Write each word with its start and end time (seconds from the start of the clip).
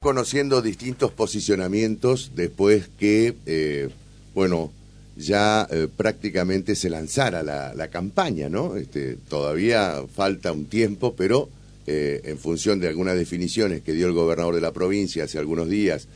conociendo 0.00 0.62
distintos 0.62 1.10
posicionamientos 1.10 2.30
después 2.36 2.88
que, 2.98 3.34
eh, 3.46 3.88
bueno, 4.32 4.70
ya 5.16 5.66
eh, 5.70 5.88
prácticamente 5.94 6.76
se 6.76 6.88
lanzara 6.88 7.42
la, 7.42 7.88
campaña, 7.88 8.48
¿no? 8.48 8.76
Este, 8.76 9.16
todavía 9.28 10.04
falta 10.14 10.52
un 10.52 10.66
tiempo, 10.66 11.14
pero 11.16 11.48
eh, 11.88 12.20
en 12.24 12.38
función 12.38 12.78
de 12.78 12.86
algunas 12.86 13.16
definiciones 13.16 13.82
que 13.82 13.92
dio 13.92 14.06
el 14.06 14.12
gobernador 14.12 14.54
de 14.54 14.60
la 14.60 14.72
provincia 14.72 15.24
hace 15.24 15.38
algunos 15.38 15.68
días 15.68 16.06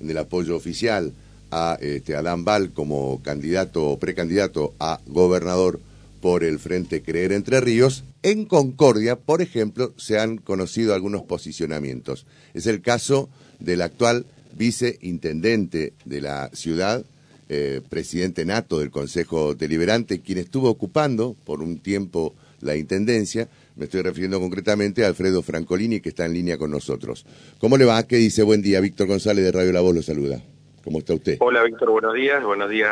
en 0.00 0.10
el 0.10 0.18
apoyo 0.18 0.54
oficial 0.54 1.12
a 1.50 1.78
este, 1.80 2.14
Adán 2.14 2.44
Val 2.44 2.72
como 2.72 3.22
candidato 3.22 3.84
o 3.88 3.98
precandidato 3.98 4.74
a 4.78 5.00
gobernador 5.06 5.80
por 6.20 6.44
el 6.44 6.58
Frente 6.58 7.00
Creer 7.00 7.32
Entre 7.32 7.60
Ríos, 7.60 8.04
en 8.22 8.44
Concordia, 8.44 9.16
por 9.16 9.42
ejemplo, 9.42 9.92
se 9.96 10.18
han 10.18 10.38
conocido 10.38 10.94
algunos 10.94 11.22
posicionamientos. 11.22 12.26
Es 12.54 12.66
el 12.66 12.80
caso 12.80 13.28
del 13.58 13.82
actual 13.82 14.26
viceintendente 14.54 15.94
de 16.04 16.20
la 16.20 16.50
ciudad, 16.52 17.04
eh, 17.48 17.80
presidente 17.88 18.44
nato 18.44 18.78
del 18.78 18.90
Consejo 18.90 19.54
Deliberante, 19.54 20.20
quien 20.20 20.38
estuvo 20.38 20.70
ocupando 20.70 21.36
por 21.44 21.62
un 21.62 21.78
tiempo 21.78 22.34
la 22.60 22.76
intendencia. 22.76 23.48
Me 23.76 23.84
estoy 23.84 24.02
refiriendo 24.02 24.40
concretamente 24.40 25.04
a 25.04 25.08
Alfredo 25.08 25.42
Francolini, 25.42 26.00
que 26.00 26.10
está 26.10 26.24
en 26.26 26.34
línea 26.34 26.58
con 26.58 26.70
nosotros. 26.70 27.26
¿Cómo 27.58 27.76
le 27.76 27.84
va? 27.84 28.02
¿Qué 28.04 28.16
dice? 28.16 28.42
Buen 28.42 28.62
día. 28.62 28.80
Víctor 28.80 29.08
González 29.08 29.44
de 29.44 29.52
Radio 29.52 29.72
La 29.72 29.80
Voz 29.80 29.94
lo 29.94 30.02
saluda. 30.02 30.40
¿Cómo 30.84 30.98
está 30.98 31.14
usted? 31.14 31.38
Hola, 31.40 31.62
Víctor. 31.64 31.90
Buenos 31.90 32.14
días. 32.14 32.42
Buenos 32.44 32.70
días 32.70 32.90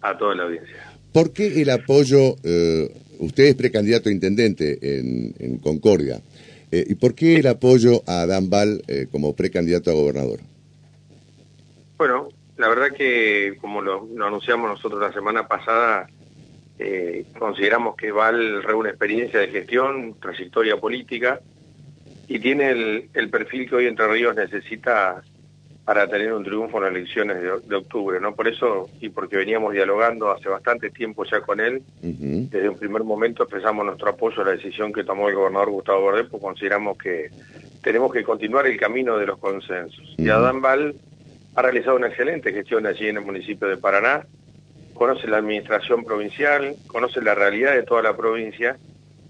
a 0.00 0.18
toda 0.18 0.34
la 0.34 0.44
audiencia. 0.44 0.92
¿Por 1.12 1.32
qué 1.32 1.60
el 1.60 1.70
apoyo, 1.70 2.36
eh, 2.42 2.90
usted 3.18 3.44
es 3.44 3.54
precandidato 3.54 4.08
a 4.08 4.12
intendente 4.12 4.78
en, 4.80 5.58
Concordia, 5.58 6.20
eh, 6.70 6.84
¿y 6.88 6.94
por 6.94 7.14
qué 7.14 7.36
el 7.36 7.46
apoyo 7.46 8.02
a 8.06 8.26
Dan 8.26 8.50
Val 8.50 8.82
eh, 8.88 9.06
como 9.10 9.34
precandidato 9.34 9.90
a 9.90 9.94
gobernador? 9.94 10.40
Bueno, 11.96 12.28
la 12.56 12.68
verdad 12.68 12.88
que 12.96 13.56
como 13.60 13.80
lo, 13.80 14.08
anunciamos 14.24 14.70
nosotros 14.70 15.00
la 15.00 15.12
semana 15.12 15.46
pasada, 15.46 16.08
consideramos 17.38 17.94
que 17.94 18.10
Val 18.10 18.60
reúne 18.64 18.88
experiencia 18.88 19.38
de 19.38 19.48
gestión, 19.48 20.16
trayectoria 20.20 20.78
política 20.78 21.40
y 22.26 22.40
tiene 22.40 23.08
el 23.14 23.30
perfil 23.30 23.68
que 23.68 23.76
hoy 23.76 23.86
Entre 23.86 24.08
Ríos 24.08 24.34
necesita 24.34 25.22
para 25.84 26.06
tener 26.06 26.32
un 26.32 26.44
triunfo 26.44 26.78
en 26.78 26.84
las 26.84 26.92
elecciones 26.92 27.38
de, 27.42 27.76
octubre, 27.76 28.20
¿no? 28.20 28.34
Por 28.34 28.46
eso, 28.46 28.88
y 29.00 29.08
porque 29.08 29.36
veníamos 29.36 29.72
dialogando 29.72 30.30
hace 30.30 30.48
bastante 30.48 30.90
tiempo 30.90 31.24
ya 31.24 31.40
con 31.40 31.58
él, 31.58 31.82
desde 32.00 32.68
un 32.68 32.78
primer 32.78 33.02
momento 33.02 33.42
expresamos 33.42 33.84
nuestro 33.84 34.10
apoyo 34.10 34.42
a 34.42 34.44
la 34.44 34.52
decisión 34.52 34.92
que 34.92 35.02
tomó 35.02 35.28
el 35.28 35.34
gobernador 35.34 35.70
Gustavo 35.70 36.02
Bordet, 36.02 36.28
pues 36.28 36.40
consideramos 36.40 36.96
que 36.98 37.30
tenemos 37.82 38.12
que 38.12 38.22
continuar 38.22 38.66
el 38.66 38.78
camino 38.78 39.18
de 39.18 39.26
los 39.26 39.38
consensos. 39.38 40.14
Y 40.18 40.28
Adán 40.28 40.60
Val 40.60 40.94
ha 41.56 41.62
realizado 41.62 41.96
una 41.96 42.06
excelente 42.06 42.52
gestión 42.52 42.86
allí 42.86 43.08
en 43.08 43.16
el 43.16 43.24
municipio 43.24 43.66
de 43.66 43.76
Paraná, 43.76 44.24
conoce 44.94 45.26
la 45.26 45.38
administración 45.38 46.04
provincial, 46.04 46.76
conoce 46.86 47.20
la 47.20 47.34
realidad 47.34 47.74
de 47.74 47.82
toda 47.82 48.02
la 48.02 48.16
provincia 48.16 48.76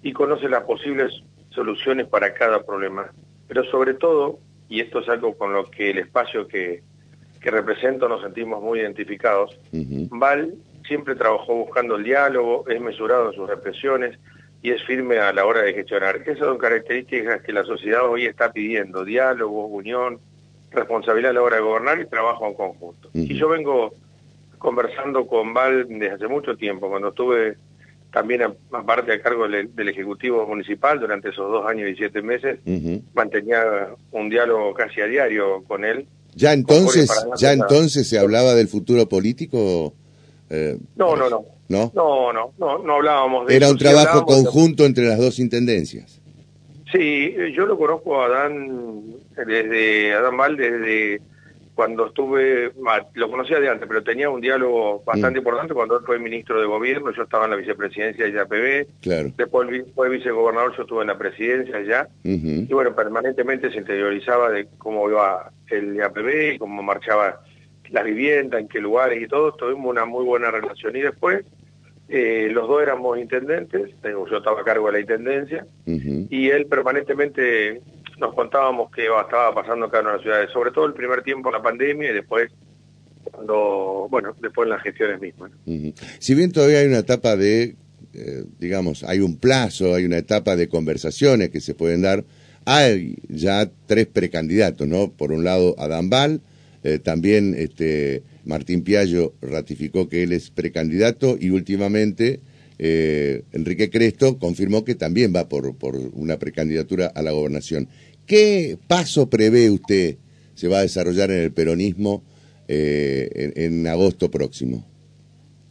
y 0.03 0.12
conoce 0.12 0.50
las 0.50 0.64
posibles 0.64 1.23
soluciones 1.48 2.08
para 2.08 2.34
cada 2.34 2.62
problema. 2.62 3.11
Pero 3.48 3.64
sobre 3.64 3.95
todo, 3.95 4.39
y 4.73 4.81
esto 4.81 5.01
es 5.01 5.09
algo 5.11 5.37
con 5.37 5.53
lo 5.53 5.70
que 5.70 5.91
el 5.91 5.98
espacio 5.98 6.48
que, 6.48 6.83
que 7.42 7.51
represento 7.51 8.09
nos 8.09 8.23
sentimos 8.23 8.62
muy 8.62 8.81
identificados. 8.81 9.61
Val 9.70 10.55
siempre 10.89 11.14
trabajó 11.14 11.55
buscando 11.56 11.97
el 11.97 12.05
diálogo, 12.05 12.64
es 12.67 12.81
mesurado 12.81 13.29
en 13.29 13.37
sus 13.37 13.47
represiones 13.47 14.19
y 14.62 14.70
es 14.70 14.83
firme 14.84 15.19
a 15.19 15.31
la 15.34 15.45
hora 15.45 15.61
de 15.61 15.75
gestionar. 15.75 16.17
Esas 16.17 16.39
son 16.39 16.56
características 16.56 17.42
que 17.42 17.53
la 17.53 17.64
sociedad 17.64 18.09
hoy 18.09 18.25
está 18.25 18.51
pidiendo, 18.51 19.05
diálogo, 19.05 19.67
unión, 19.67 20.19
responsabilidad 20.70 21.33
a 21.33 21.34
la 21.34 21.42
hora 21.42 21.57
de 21.57 21.62
gobernar 21.62 22.01
y 22.01 22.07
trabajo 22.07 22.47
en 22.47 22.55
conjunto. 22.55 23.11
Y 23.12 23.34
yo 23.34 23.51
vengo 23.51 23.92
conversando 24.57 25.27
con 25.27 25.53
Val 25.53 25.86
desde 25.86 26.12
hace 26.12 26.29
mucho 26.29 26.57
tiempo, 26.57 26.89
cuando 26.89 27.09
estuve 27.09 27.59
también 28.12 28.42
aparte 28.70 29.12
a 29.12 29.23
cargo 29.23 29.48
del, 29.48 29.89
Ejecutivo 29.89 30.46
Municipal 30.46 31.00
durante 31.00 31.30
esos 31.30 31.50
dos 31.50 31.67
años 31.67 31.90
y 31.90 31.96
siete 31.96 32.23
meses, 32.23 32.61
mantenía 33.14 33.89
un 34.12 34.28
diálogo 34.28 34.74
casi 34.74 35.00
a 35.00 35.06
diario 35.06 35.64
con 35.67 35.84
él. 35.84 36.06
¿Ya 36.34 36.52
entonces, 36.52 37.11
ya 37.36 37.52
entonces 37.52 38.08
se 38.08 38.18
hablaba 38.18 38.55
del 38.55 38.68
futuro 38.68 39.08
político? 39.08 39.95
Eh, 40.51 40.78
no, 40.96 41.17
no, 41.17 41.28
no, 41.28 41.45
no. 41.68 41.90
No, 41.95 42.33
no, 42.33 42.78
no, 42.78 42.95
hablábamos 42.95 43.46
de 43.46 43.56
Era 43.56 43.70
un 43.70 43.78
trabajo 43.78 44.24
conjunto 44.27 44.84
entre 44.84 45.05
las 45.05 45.18
dos 45.18 45.39
intendencias. 45.39 46.20
Sí, 46.92 47.34
yo 47.55 47.64
lo 47.64 47.78
conozco 47.78 48.20
a 48.20 48.27
Adán 48.27 49.02
desde 49.46 50.12
Adán 50.12 50.36
Val 50.36 50.56
desde 50.56 51.22
cuando 51.74 52.06
estuve, 52.06 52.72
lo 53.14 53.30
conocía 53.30 53.58
de 53.58 53.68
antes, 53.68 53.88
pero 53.88 54.02
tenía 54.02 54.28
un 54.28 54.40
diálogo 54.40 55.02
bastante 55.06 55.38
mm. 55.38 55.42
importante 55.42 55.74
cuando 55.74 55.98
él 55.98 56.05
fue 56.05 56.18
ministro 56.18 56.60
de 56.60 56.66
gobierno, 56.66 57.12
yo 57.12 57.22
estaba 57.22 57.44
en 57.44 57.52
la 57.52 57.56
vicepresidencia 57.56 58.27
de 58.27 58.33
IAPB, 58.33 59.00
claro. 59.00 59.33
después 59.36 59.84
fue 59.94 60.10
vicegobernador, 60.10 60.77
yo 60.77 60.83
estuve 60.83 61.02
en 61.02 61.08
la 61.08 61.18
presidencia 61.18 61.80
ya, 61.83 62.08
y 62.24 62.72
bueno, 62.72 62.94
permanentemente 62.94 63.70
se 63.70 63.78
interiorizaba 63.78 64.50
de 64.50 64.68
cómo 64.78 65.08
iba 65.08 65.50
el 65.68 65.96
IAPB, 65.96 66.58
cómo 66.58 66.83
marchaba 66.83 67.40
la 67.90 68.02
vivienda, 68.02 68.58
en 68.58 68.68
qué 68.68 68.80
lugares 68.80 69.22
y 69.22 69.28
todo, 69.28 69.52
tuvimos 69.52 69.90
una 69.90 70.04
muy 70.04 70.24
buena 70.24 70.50
relación. 70.50 70.96
Y 70.96 71.02
después, 71.02 71.44
eh, 72.08 72.48
los 72.50 72.66
dos 72.66 72.83
éramos 72.83 73.18
intendentes, 73.18 73.90
yo 74.02 74.36
estaba 74.36 74.60
a 74.60 74.64
cargo 74.64 74.86
de 74.86 74.92
la 74.92 75.00
intendencia, 75.00 75.66
y 75.86 76.50
él 76.50 76.66
permanentemente 76.66 77.80
nos 78.22 78.34
contábamos 78.34 78.90
que 78.92 79.05
estaba 79.05 79.52
pasando 79.55 79.86
acá 79.86 79.98
en 79.98 80.06
las 80.06 80.22
ciudades, 80.22 80.50
sobre 80.52 80.70
todo 80.70 80.86
el 80.86 80.94
primer 80.94 81.22
tiempo 81.22 81.48
en 81.48 81.55
la 81.55 81.62
pandemia 81.62 82.10
y 82.10 82.14
después 82.14 82.50
cuando, 83.24 84.06
bueno, 84.10 84.34
después 84.40 84.66
en 84.66 84.70
las 84.70 84.83
gestiones 84.83 85.20
mismas. 85.20 85.50
Si 86.18 86.34
bien 86.34 86.52
todavía 86.52 86.78
hay 86.78 86.86
una 86.86 86.98
etapa 86.98 87.36
de, 87.36 87.77
eh, 88.14 88.44
digamos, 88.58 89.02
hay 89.05 89.20
un 89.20 89.36
plazo, 89.36 89.94
hay 89.94 90.05
una 90.05 90.18
etapa 90.18 90.56
de 90.56 90.68
conversaciones 90.68 91.50
que 91.50 91.60
se 91.60 91.74
pueden 91.74 92.02
dar, 92.02 92.24
hay 92.64 93.16
ya 93.28 93.68
tres 93.86 94.06
precandidatos, 94.06 94.86
¿no? 94.86 95.10
Por 95.10 95.33
un 95.33 95.44
lado, 95.44 95.74
Adán 95.78 96.08
Val, 96.08 96.40
eh, 96.84 96.98
también 96.98 97.54
este, 97.56 98.22
Martín 98.44 98.83
Piallo 98.83 99.34
ratificó 99.40 100.08
que 100.08 100.22
él 100.22 100.33
es 100.33 100.50
precandidato 100.50 101.36
y 101.39 101.50
últimamente 101.50 102.40
eh, 102.84 103.44
Enrique 103.52 103.90
Cresto 103.90 104.39
confirmó 104.39 104.84
que 104.84 104.96
también 104.96 105.33
va 105.34 105.48
por, 105.48 105.77
por 105.77 105.94
una 105.96 106.39
precandidatura 106.39 107.06
a 107.06 107.22
la 107.22 107.30
gobernación. 107.30 107.89
¿Qué 108.27 108.78
paso 108.88 109.28
prevé 109.28 109.70
usted 109.70 110.16
se 110.55 110.68
va 110.68 110.78
a 110.78 110.83
desarrollar 110.83 111.30
en 111.30 111.40
el 111.40 111.52
peronismo 111.52 112.22
eh, 112.68 113.52
en, 113.56 113.86
agosto 113.86 114.30
próximo? 114.30 114.84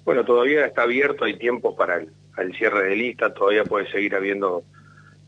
Bueno, 0.03 0.25
todavía 0.25 0.65
está 0.65 0.83
abierto, 0.83 1.25
hay 1.25 1.37
tiempos 1.37 1.75
para 1.75 1.97
el, 1.97 2.55
cierre 2.57 2.89
de 2.89 2.95
lista, 2.95 3.33
todavía 3.33 3.63
puede 3.63 3.89
seguir 3.91 4.15
habiendo 4.15 4.63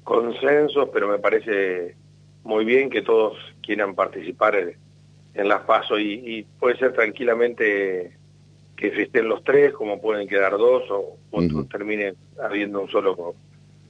consensos, 0.04 0.90
pero 0.92 1.08
me 1.08 1.20
parece 1.20 1.96
muy 2.44 2.66
bien 2.66 2.90
que 2.90 3.02
todos 3.02 3.38
quieran 3.62 3.96
participar 3.96 4.56
en, 4.56 5.48
las 5.48 5.62
pasos 5.62 6.00
y, 6.00 6.46
puede 6.60 6.78
ser 6.78 6.94
tranquilamente 6.94 8.12
que 8.76 8.88
estén 9.02 9.30
los 9.30 9.44
tres, 9.44 9.74
como 9.74 10.02
pueden 10.02 10.28
quedar 10.28 10.52
dos 10.58 10.84
o, 10.90 11.18
termine 11.72 12.14
habiendo 12.42 12.82
un 12.82 12.90
solo 12.90 13.36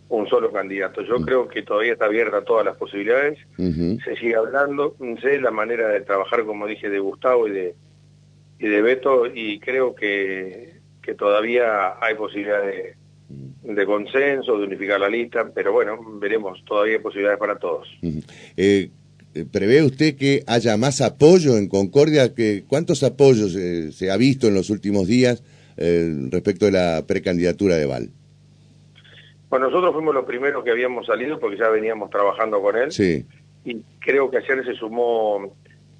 un 0.09 0.27
solo 0.27 0.51
candidato. 0.51 1.01
Yo 1.01 1.15
creo 1.17 1.47
que 1.47 1.63
todavía 1.63 1.93
está 1.93 2.05
abierta 2.05 2.43
todas 2.43 2.65
las 2.65 2.77
posibilidades, 2.77 3.39
se 3.57 4.15
sigue 4.19 4.35
hablando, 4.35 4.95
sé 5.21 5.39
la 5.39 5.51
manera 5.51 5.87
de 5.89 6.01
trabajar, 6.01 6.45
como 6.45 6.67
dije, 6.67 6.89
de 6.89 6.99
Gustavo 6.99 7.47
y 7.47 7.51
de, 7.51 7.75
y 8.59 8.67
de 8.67 8.81
Beto, 8.81 9.25
y 9.27 9.59
creo 9.59 9.95
que, 9.95 10.73
que 11.01 11.15
todavía 11.15 11.95
hay 12.01 12.15
posibilidad 12.15 12.61
de, 12.61 12.95
de, 13.63 13.85
consenso, 13.85 14.57
de 14.57 14.65
unificar 14.65 14.99
la 14.99 15.09
lista, 15.09 15.49
pero 15.53 15.73
bueno, 15.73 15.97
veremos, 16.19 16.63
todavía 16.65 16.95
hay 16.95 17.01
posibilidades 17.01 17.39
para 17.39 17.57
todos. 17.57 17.87
Eh, 18.57 18.89
¿Prevé 19.51 19.81
usted 19.81 20.15
que 20.15 20.43
haya 20.45 20.77
más 20.77 21.01
apoyo 21.01 21.57
en 21.57 21.67
Concordia? 21.67 22.35
Que, 22.35 22.65
¿Cuántos 22.67 23.01
apoyos 23.01 23.55
eh, 23.55 23.91
se 23.91 24.11
ha 24.11 24.17
visto 24.17 24.47
en 24.47 24.53
los 24.53 24.69
últimos 24.69 25.07
días 25.07 25.43
eh, 25.75 26.13
respecto 26.29 26.65
de 26.65 26.71
la 26.73 27.03
precandidatura 27.07 27.77
de 27.77 27.85
Val? 27.87 28.09
Bueno, 29.53 29.67
nosotros 29.67 29.93
fuimos 29.93 30.15
los 30.15 30.25
primeros 30.25 30.63
que 30.63 30.71
habíamos 30.71 31.05
salido 31.05 31.39
porque 31.39 31.57
ya 31.57 31.69
veníamos 31.69 32.09
trabajando 32.09 32.59
con 32.59 32.75
él. 32.75 32.91
Sí. 32.91 33.23
Y 33.63 33.83
creo 33.99 34.31
que 34.31 34.37
ayer 34.37 34.65
se 34.65 34.73
sumó 34.73 35.55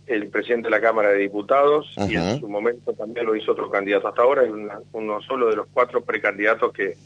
el 0.08 0.28
presidente 0.30 0.70
de 0.70 0.72
la 0.72 0.82
Cámara 0.82 1.10
de 1.10 1.20
Diputados 1.20 1.94
y 2.10 2.16
en 2.16 2.40
su 2.40 2.50
momento 2.50 2.94
también 2.94 3.28
lo 3.28 3.36
hizo 3.36 3.52
otro 3.52 3.70
candidato. 3.70 4.08
Hasta 4.08 4.24
ahora 4.24 4.42
es 4.44 4.50
uno 4.94 5.22
solo 5.22 5.52
de 5.52 5.58
los 5.58 5.68
cuatro 5.72 6.02
precandidatos 6.02 6.74
que, 6.74 6.98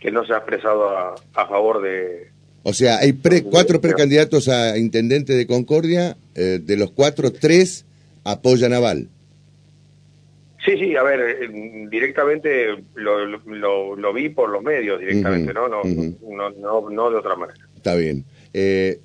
que 0.00 0.10
no 0.10 0.26
se 0.26 0.32
ha 0.32 0.38
expresado 0.38 0.88
a, 0.88 1.46
favor 1.46 1.80
de... 1.80 2.32
O 2.64 2.72
sea, 2.72 2.98
hay 2.98 3.12
cuatro 3.48 3.80
precandidatos 3.80 4.48
a 4.48 4.76
intendente 4.78 5.34
de 5.34 5.46
Concordia, 5.46 6.16
eh, 6.34 6.58
de 6.60 6.76
los 6.76 6.90
cuatro, 6.90 7.30
tres 7.32 7.86
apoyan 8.24 8.72
a 8.72 8.80
Val. 8.80 9.06
Sí, 10.68 10.76
sí, 10.76 10.96
a 10.96 11.02
ver, 11.02 11.20
eh, 11.20 11.86
directamente 11.90 12.76
lo, 12.94 13.24
lo, 13.24 13.96
lo, 13.96 14.12
vi 14.12 14.28
por 14.28 14.50
los 14.50 14.62
medios 14.62 15.00
directamente, 15.00 15.54
¿no? 15.54 15.66
No, 15.66 15.82
no, 15.82 16.50
no, 16.50 16.90
no, 16.90 17.10
de 17.10 17.16
otra 17.16 17.36
manera. 17.36 17.58
Está 17.74 17.94
bien. 17.94 18.24
Eh, 18.52 18.98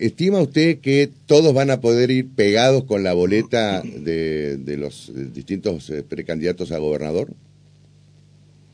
¿Estima 0.00 0.40
usted 0.40 0.80
que 0.80 1.08
todos 1.26 1.54
van 1.54 1.70
a 1.70 1.80
poder 1.80 2.10
ir 2.10 2.34
pegados 2.34 2.82
con 2.82 3.04
la 3.04 3.14
boleta 3.14 3.82
de, 3.82 4.56
de 4.56 4.76
los 4.76 5.12
distintos 5.32 5.88
eh, 5.90 6.02
precandidatos 6.02 6.72
a 6.72 6.78
gobernador? 6.78 7.28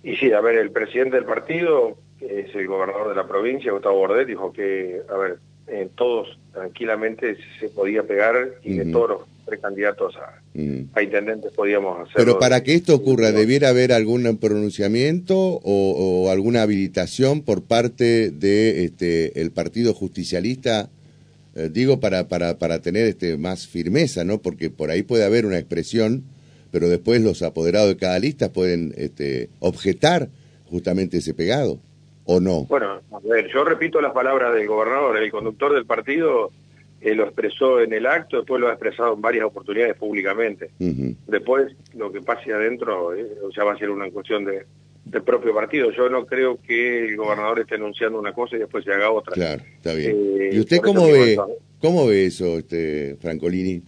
Y 0.02 0.16
sí, 0.16 0.32
a 0.32 0.40
ver, 0.40 0.56
el 0.56 0.70
presidente 0.70 1.16
del 1.16 1.26
partido, 1.26 1.98
que 2.18 2.40
es 2.40 2.54
el 2.54 2.68
gobernador 2.68 3.10
de 3.10 3.16
la 3.16 3.28
provincia, 3.28 3.70
Gustavo 3.70 3.98
Bordet, 3.98 4.26
dijo 4.26 4.50
que, 4.50 5.02
a 5.10 5.16
ver, 5.18 5.36
eh, 5.70 5.88
todos 5.94 6.38
tranquilamente 6.52 7.36
se 7.58 7.68
podía 7.68 8.02
pegar 8.02 8.34
y 8.64 8.76
que 8.76 8.84
todos 8.86 9.08
los 9.08 9.20
precandidatos 9.46 10.14
a, 10.16 10.42
a, 10.94 11.02
intendentes 11.02 11.52
podíamos 11.52 12.00
hacerlo. 12.00 12.14
Pero 12.16 12.38
para 12.38 12.62
que 12.62 12.74
esto 12.74 12.94
ocurra, 12.94 13.32
¿debiera 13.32 13.68
haber 13.68 13.92
algún 13.92 14.36
pronunciamiento 14.38 15.36
o, 15.36 15.60
o 15.62 16.30
alguna 16.30 16.62
habilitación 16.62 17.42
por 17.42 17.62
parte 17.62 18.30
de 18.30 18.84
este 18.84 19.40
el 19.40 19.50
Partido 19.52 19.94
Justicialista? 19.94 20.90
Eh, 21.54 21.68
digo 21.72 22.00
para, 22.00 22.28
para, 22.28 22.58
para 22.58 22.80
tener 22.80 23.06
este 23.06 23.36
más 23.36 23.66
firmeza, 23.66 24.24
¿no? 24.24 24.40
Porque 24.40 24.70
por 24.70 24.90
ahí 24.90 25.02
puede 25.02 25.24
haber 25.24 25.46
una 25.46 25.58
expresión, 25.58 26.24
pero 26.70 26.88
después 26.88 27.20
los 27.22 27.42
apoderados 27.42 27.88
de 27.88 27.96
cada 27.96 28.18
lista 28.18 28.52
pueden 28.52 28.94
este, 28.96 29.50
objetar 29.58 30.30
justamente 30.66 31.18
ese 31.18 31.34
pegado. 31.34 31.80
¿O 32.32 32.38
no? 32.38 32.64
Bueno, 32.66 33.00
a 33.10 33.18
ver, 33.24 33.48
yo 33.52 33.64
repito 33.64 34.00
las 34.00 34.12
palabras 34.12 34.54
del 34.54 34.68
gobernador, 34.68 35.16
el 35.16 35.32
conductor 35.32 35.74
del 35.74 35.84
partido 35.84 36.52
eh, 37.00 37.12
lo 37.12 37.24
expresó 37.24 37.80
en 37.80 37.92
el 37.92 38.06
acto, 38.06 38.36
después 38.36 38.60
lo 38.60 38.68
ha 38.68 38.72
expresado 38.72 39.14
en 39.14 39.20
varias 39.20 39.46
oportunidades 39.46 39.96
públicamente. 39.96 40.70
Después, 41.26 41.74
lo 41.96 42.12
que 42.12 42.20
pase 42.20 42.52
adentro 42.52 43.12
eh, 43.14 43.26
ya 43.56 43.64
va 43.64 43.72
a 43.72 43.78
ser 43.78 43.90
una 43.90 44.08
cuestión 44.12 44.44
de, 44.44 44.64
del 45.06 45.22
propio 45.24 45.52
partido. 45.52 45.90
Yo 45.90 46.08
no 46.08 46.24
creo 46.24 46.56
que 46.62 47.06
el 47.06 47.16
gobernador 47.16 47.58
esté 47.58 47.74
anunciando 47.74 48.20
una 48.20 48.32
cosa 48.32 48.54
y 48.54 48.60
después 48.60 48.84
se 48.84 48.92
haga 48.92 49.10
otra. 49.10 49.32
Claro, 49.34 49.64
está 49.74 49.94
bien. 49.94 50.16
Eh, 50.38 50.50
¿Y 50.52 50.60
usted 50.60 50.78
cómo 50.78 51.06
ve, 51.06 51.36
cómo 51.80 52.06
ve 52.06 52.26
eso, 52.26 52.58
este 52.58 53.16
Francolini? 53.20 53.82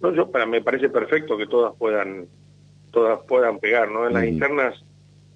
No, 0.00 0.14
yo 0.14 0.30
para 0.30 0.46
me 0.46 0.62
parece 0.62 0.88
perfecto 0.88 1.36
que 1.36 1.46
todas 1.46 1.74
puedan 1.76 2.28
todas 2.92 3.18
puedan 3.28 3.58
pegar, 3.58 3.90
¿no? 3.90 4.06
En 4.06 4.14
las 4.14 4.24
internas 4.24 4.82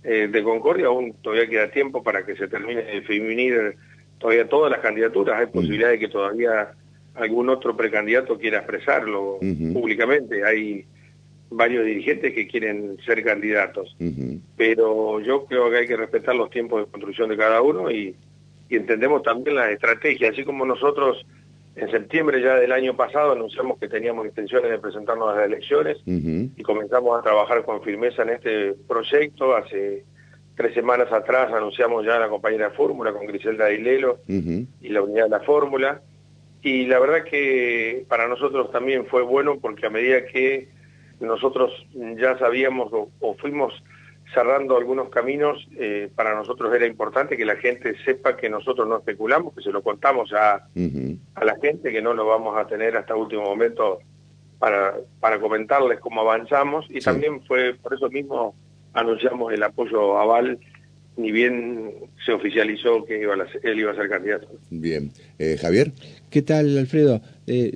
eh, 0.05 0.29
de 0.29 0.43
Concordia 0.43 0.87
aún 0.87 1.15
todavía 1.23 1.49
queda 1.49 1.71
tiempo 1.71 2.03
para 2.03 2.25
que 2.25 2.37
se 2.37 2.49
termine 2.49 2.83
de 2.83 2.93
definir 3.01 3.77
todavía 4.19 4.49
todas 4.49 4.71
las 4.71 4.81
candidaturas. 4.81 5.41
Hay 5.41 5.47
posibilidad 5.47 5.91
de 5.91 5.99
que 5.99 6.09
todavía 6.09 6.73
algún 7.15 7.49
otro 7.49 7.77
precandidato 7.77 8.39
quiera 8.39 8.59
expresarlo 8.59 9.39
públicamente. 9.73 10.45
Hay 10.45 10.87
varios 11.51 11.85
dirigentes 11.85 12.35
que 12.35 12.47
quieren 12.47 12.97
ser 13.05 13.23
candidatos. 13.23 13.97
Pero 14.57 15.21
yo 15.21 15.45
creo 15.47 15.71
que 15.71 15.79
hay 15.79 15.87
que 15.87 15.97
respetar 15.97 16.35
los 16.35 16.51
tiempos 16.51 16.85
de 16.85 16.91
construcción 16.91 17.29
de 17.29 17.37
cada 17.37 17.63
uno 17.63 17.91
y, 17.91 18.15
entendemos 18.71 19.23
también 19.23 19.57
las 19.57 19.71
estrategias, 19.71 20.33
así 20.33 20.45
como 20.45 20.65
nosotros 20.65 21.27
en 21.75 21.91
septiembre 21.91 22.43
ya 22.43 22.57
del 22.57 22.73
año 22.73 22.95
pasado 22.95 23.33
anunciamos 23.33 23.79
que 23.79 23.89
teníamos 23.89 24.27
intenciones 24.27 24.71
de 24.71 24.79
presentarnos 24.79 25.31
a 25.31 25.37
las 25.37 25.47
elecciones 25.47 25.99
y 26.07 26.63
comenzamos 26.63 27.19
a 27.19 27.23
trabajar 27.23 27.65
con 27.65 27.83
firmeza 27.83 28.23
en 28.23 28.31
este 28.31 28.75
proyecto. 28.87 29.57
Hace 29.57 30.05
tres 30.55 30.75
semanas 30.75 31.11
atrás 31.11 31.51
anunciamos 31.53 32.05
ya 32.05 32.19
la 32.19 32.29
compañera 32.29 32.71
fórmula 32.71 33.13
con 33.13 33.27
Griselda 33.27 33.67
Ailelo 33.67 34.19
y 34.29 34.89
la 34.89 35.03
unidad 35.03 35.25
de 35.25 35.31
la 35.31 35.41
fórmula. 35.41 36.03
Y 36.63 36.87
la 36.87 37.01
verdad 37.01 37.25
que 37.25 38.05
para 38.09 38.29
nosotros 38.29 38.71
también 38.71 39.07
fue 39.07 39.23
bueno 39.23 39.59
porque 39.59 39.87
a 39.87 39.91
medida 39.91 40.27
que 40.27 40.69
nosotros 41.21 41.73
ya 41.95 42.39
sabíamos 42.39 42.93
o, 42.93 43.35
fuimos 43.37 43.73
cerrando 44.33 44.77
algunos 44.77 45.09
caminos, 45.11 45.67
eh, 45.79 46.11
para 46.15 46.35
nosotros 46.35 46.75
era 46.75 46.87
importante 46.87 47.37
que 47.37 47.45
la 47.45 47.57
gente 47.57 47.95
sepa 48.05 48.37
que 48.37 48.49
nosotros 48.49 48.89
no 48.89 48.99
especulamos, 48.99 49.55
que 49.55 49.63
se 49.63 49.71
lo 49.71 49.83
contamos 49.83 50.33
a, 50.33 50.67
a 51.35 51.45
la 51.45 51.57
gente, 51.61 51.93
que 51.93 52.03
no 52.03 52.15
lo 52.15 52.27
vamos 52.27 52.57
a 52.57 52.67
tener 52.67 52.97
hasta 52.97 53.15
último 53.15 53.43
momento 53.43 53.99
para, 54.59 54.95
para 55.21 55.41
comentarles 55.41 55.99
cómo 56.01 56.21
avanzamos 56.21 56.87
y 56.89 57.01
también 57.01 57.43
fue 57.43 57.75
por 57.75 57.95
eso 57.95 58.09
mismo 58.09 58.55
anunciamos 58.93 59.53
el 59.53 59.63
apoyo 59.63 60.19
aval 60.19 60.59
ni 61.17 61.31
bien 61.31 61.93
se 62.25 62.33
oficializó 62.33 63.05
que 63.05 63.21
iba 63.21 63.35
él 63.63 63.81
iba 63.81 63.93
a 63.93 63.97
ser 63.97 64.09
candidato. 64.09 64.49
Bien. 64.71 65.13
Eh, 65.39 65.59
Javier. 65.61 65.93
¿Qué 66.33 66.41
tal, 66.41 66.79
Alfredo? 66.79 67.21
Eh, 67.45 67.73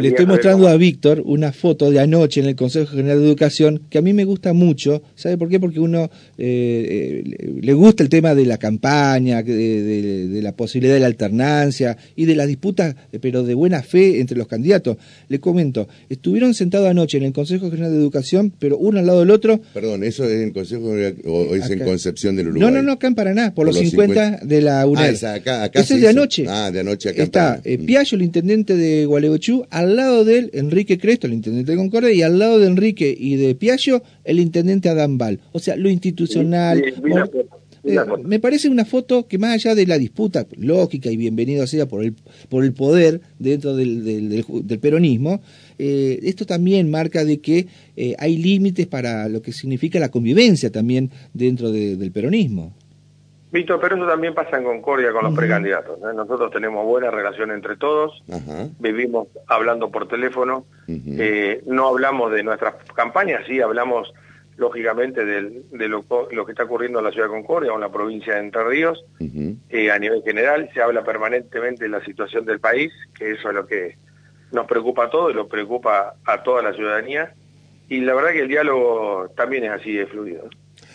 le 0.00 0.08
estoy 0.08 0.26
mostrando 0.26 0.68
a 0.68 0.76
Víctor 0.76 1.22
una 1.24 1.52
foto 1.52 1.90
de 1.90 1.98
anoche 1.98 2.40
en 2.40 2.46
el 2.46 2.54
Consejo 2.54 2.92
General 2.92 3.18
de 3.18 3.26
Educación 3.26 3.82
que 3.90 3.98
a 3.98 4.02
mí 4.02 4.12
me 4.12 4.24
gusta 4.24 4.52
mucho. 4.52 5.02
¿Sabe 5.16 5.36
por 5.36 5.48
qué? 5.48 5.58
Porque 5.58 5.80
uno 5.80 6.08
eh, 6.38 7.24
eh, 7.26 7.58
le 7.60 7.72
gusta 7.72 8.04
el 8.04 8.08
tema 8.08 8.34
de 8.36 8.46
la 8.46 8.58
campaña, 8.58 9.42
de, 9.42 10.40
la 10.40 10.52
posibilidad 10.52 10.94
de 10.94 11.00
la 11.00 11.06
alternancia 11.06 11.96
y 12.14 12.26
de 12.26 12.36
las 12.36 12.46
disputas, 12.46 12.94
pero 13.20 13.42
de 13.42 13.54
buena 13.54 13.82
fe 13.82 14.20
entre 14.20 14.38
los 14.38 14.46
candidatos. 14.46 14.96
Le 15.28 15.40
comento, 15.40 15.88
estuvieron 16.08 16.54
sentados 16.54 16.88
anoche 16.88 17.18
en 17.18 17.24
el 17.24 17.32
Consejo 17.32 17.70
General 17.70 17.90
de 17.90 17.98
Educación, 17.98 18.52
pero 18.58 18.78
uno 18.78 19.00
al 19.00 19.06
lado 19.06 19.20
del 19.20 19.32
otro. 19.32 19.60
Perdón, 19.74 20.04
¿eso 20.04 20.24
es 20.24 20.42
en 20.42 20.52
Consejo 20.52 20.92
o 21.24 21.54
es 21.54 21.68
en 21.68 21.80
Concepción 21.80 22.36
del 22.36 22.48
Uruguay? 22.48 22.70
No, 22.70 22.76
no, 22.76 22.82
no, 22.82 22.92
acá 22.92 23.08
en 23.08 23.16
Paraná, 23.16 23.52
por, 23.52 23.66
los 23.66 23.76
50, 23.76 24.40
de 24.44 24.62
la 24.62 24.86
UNED. 24.86 25.24
Ah, 25.24 25.34
acá, 25.34 25.64
acá 25.64 25.80
Ese 25.80 25.96
es 25.96 26.02
de 26.02 26.08
anoche. 26.08 26.46
Ah, 26.48 26.70
de 26.70 26.80
anoche 26.80 27.08
acá. 27.08 27.22
Está 27.24 27.60
El 27.98 28.22
intendente 28.22 28.76
de 28.76 29.06
Gualeguaychú, 29.06 29.66
al 29.70 29.96
lado 29.96 30.24
de 30.24 30.38
él, 30.38 30.50
Enrique 30.52 30.98
Cresto, 30.98 31.26
el 31.26 31.32
intendente 31.32 31.72
de 31.72 31.78
Concordia, 31.78 32.12
y 32.12 32.22
al 32.22 32.38
lado 32.38 32.60
de 32.60 32.68
Enrique 32.68 33.12
y 33.18 33.34
de 33.34 33.56
Piaggio, 33.56 34.04
el 34.22 34.38
intendente 34.38 34.88
Adán 34.88 35.18
Val. 35.18 35.40
O 35.50 35.58
sea, 35.58 35.74
lo 35.74 35.90
institucional. 35.90 36.80
Eh, 37.82 37.96
me 38.24 38.38
parece 38.38 38.68
una 38.68 38.84
foto 38.84 39.26
que 39.26 39.36
más 39.36 39.52
allá 39.52 39.74
de 39.74 39.84
la 39.84 39.98
disputa 39.98 40.46
lógica 40.56 41.10
y 41.10 41.16
bienvenido 41.16 41.66
sea 41.66 41.86
por 41.86 42.04
el, 42.04 42.14
por 42.48 42.62
el 42.64 42.72
poder 42.72 43.20
dentro 43.40 43.74
del, 43.74 44.04
del, 44.04 44.78
peronismo, 44.78 45.40
eh, 45.80 46.20
esto 46.22 46.46
también 46.46 46.88
marca 46.90 47.24
de 47.24 47.40
que 47.40 47.66
eh, 47.96 48.14
hay 48.18 48.36
límites 48.36 48.86
para 48.86 49.28
lo 49.28 49.42
que 49.42 49.52
significa 49.52 49.98
la 49.98 50.10
convivencia 50.10 50.70
también 50.70 51.10
dentro 51.34 51.72
del 51.72 52.12
peronismo. 52.12 52.74
Víctor, 53.50 53.80
pero 53.80 53.96
eso 53.96 54.06
también 54.06 54.34
pasa 54.34 54.58
en 54.58 54.64
Concordia 54.64 55.12
con 55.12 55.24
los 55.24 55.34
precandidatos. 55.34 55.98
Nosotros 56.00 56.50
tenemos 56.50 56.84
buena 56.84 57.10
relación 57.10 57.50
entre 57.50 57.76
todos, 57.76 58.22
vivimos 58.78 59.28
hablando 59.46 59.90
por 59.90 60.06
teléfono, 60.06 60.66
eh, 60.86 61.62
no 61.66 61.88
hablamos 61.88 62.30
de 62.32 62.42
nuestras 62.42 62.74
campañas, 62.94 63.44
sí 63.46 63.60
hablamos 63.60 64.12
lógicamente 64.58 65.24
de, 65.24 65.88
lo, 65.88 66.04
que 66.44 66.52
está 66.52 66.64
ocurriendo 66.64 66.98
en 66.98 67.06
la 67.06 67.12
ciudad 67.12 67.28
de 67.28 67.32
Concordia 67.32 67.72
o 67.72 67.76
en 67.76 67.80
la 67.80 67.92
provincia 67.92 68.34
de 68.34 68.40
Entre 68.40 68.64
Ríos. 68.64 69.04
Eh, 69.70 69.90
a 69.90 69.98
nivel 69.98 70.22
general 70.24 70.68
se 70.74 70.82
habla 70.82 71.04
permanentemente 71.04 71.84
de 71.84 71.90
la 71.90 72.04
situación 72.04 72.44
del 72.44 72.58
país, 72.58 72.92
que 73.16 73.30
eso 73.30 73.48
es 73.48 73.54
lo 73.54 73.66
que 73.66 73.96
nos 74.52 74.66
preocupa 74.66 75.04
a 75.04 75.10
todos 75.10 75.30
y 75.30 75.34
lo 75.34 75.48
preocupa 75.48 76.14
a 76.26 76.42
toda 76.42 76.62
la 76.62 76.74
ciudadanía. 76.74 77.32
Y 77.88 78.00
la 78.00 78.14
verdad 78.14 78.32
que 78.32 78.40
el 78.40 78.48
diálogo 78.48 79.30
también 79.36 79.64
es 79.64 79.70
así 79.70 79.92
de 79.92 80.06
fluido. 80.06 80.50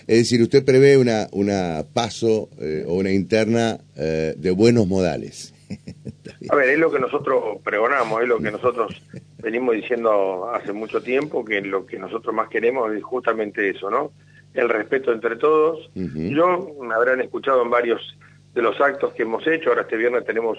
Es 0.07 0.17
decir, 0.17 0.41
usted 0.41 0.65
prevé 0.65 0.97
una, 0.97 1.27
una 1.31 1.83
paso 1.93 2.49
eh, 2.59 2.83
o 2.87 2.95
una 2.95 3.11
interna 3.11 3.79
eh, 3.95 4.33
de 4.37 4.51
buenos 4.51 4.87
modales. 4.87 5.53
A 6.49 6.55
ver, 6.55 6.69
es 6.69 6.79
lo 6.79 6.91
que 6.91 6.99
nosotros 6.99 7.61
pregonamos, 7.63 8.21
es 8.21 8.27
lo 8.27 8.39
que 8.39 8.51
nosotros 8.51 9.01
venimos 9.41 9.75
diciendo 9.75 10.51
hace 10.53 10.73
mucho 10.73 11.01
tiempo, 11.01 11.43
que 11.45 11.61
lo 11.61 11.85
que 11.85 11.97
nosotros 11.97 12.35
más 12.35 12.49
queremos 12.49 12.93
es 12.93 13.03
justamente 13.03 13.69
eso, 13.69 13.89
¿no? 13.89 14.11
El 14.53 14.69
respeto 14.69 15.11
entre 15.11 15.37
todos. 15.37 15.89
Yo, 15.95 16.75
me 16.81 16.93
habrán 16.93 17.21
escuchado 17.21 17.63
en 17.63 17.69
varios 17.69 18.17
de 18.53 18.61
los 18.61 18.79
actos 18.79 19.13
que 19.13 19.23
hemos 19.23 19.47
hecho, 19.47 19.69
ahora 19.69 19.81
este 19.81 19.97
viernes 19.97 20.25
tenemos 20.25 20.57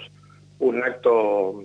un 0.59 0.83
acto 0.83 1.63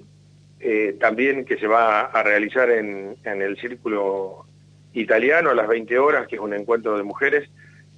eh, 0.60 0.96
también 1.00 1.44
que 1.44 1.56
se 1.56 1.66
va 1.66 2.02
a 2.02 2.22
realizar 2.22 2.70
en, 2.70 3.16
en 3.25 3.42
el 3.42 3.56
Círculo 3.56 4.44
Italiano 4.92 5.50
a 5.50 5.54
las 5.54 5.66
20 5.66 5.99
horas, 5.99 6.28
que 6.28 6.37
es 6.37 6.42
un 6.42 6.54
encuentro 6.54 6.96
de 6.96 7.02
mujeres, 7.02 7.49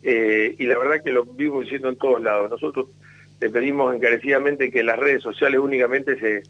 eh, 0.02 0.54
y 0.59 0.66
la 0.66 0.78
verdad 0.78 1.02
que 1.04 1.12
lo 1.12 1.25
vivo 1.25 1.61
diciendo 1.61 1.88
en 1.88 1.97
todos 1.97 2.23
lados. 2.23 2.50
Nosotros 2.50 2.87
le 3.40 3.50
pedimos 3.50 3.94
encarecidamente 3.94 4.71
que 4.71 4.82
las 4.82 4.99
redes 4.99 5.23
sociales 5.23 5.61
únicamente 5.61 6.18
se, 6.18 6.42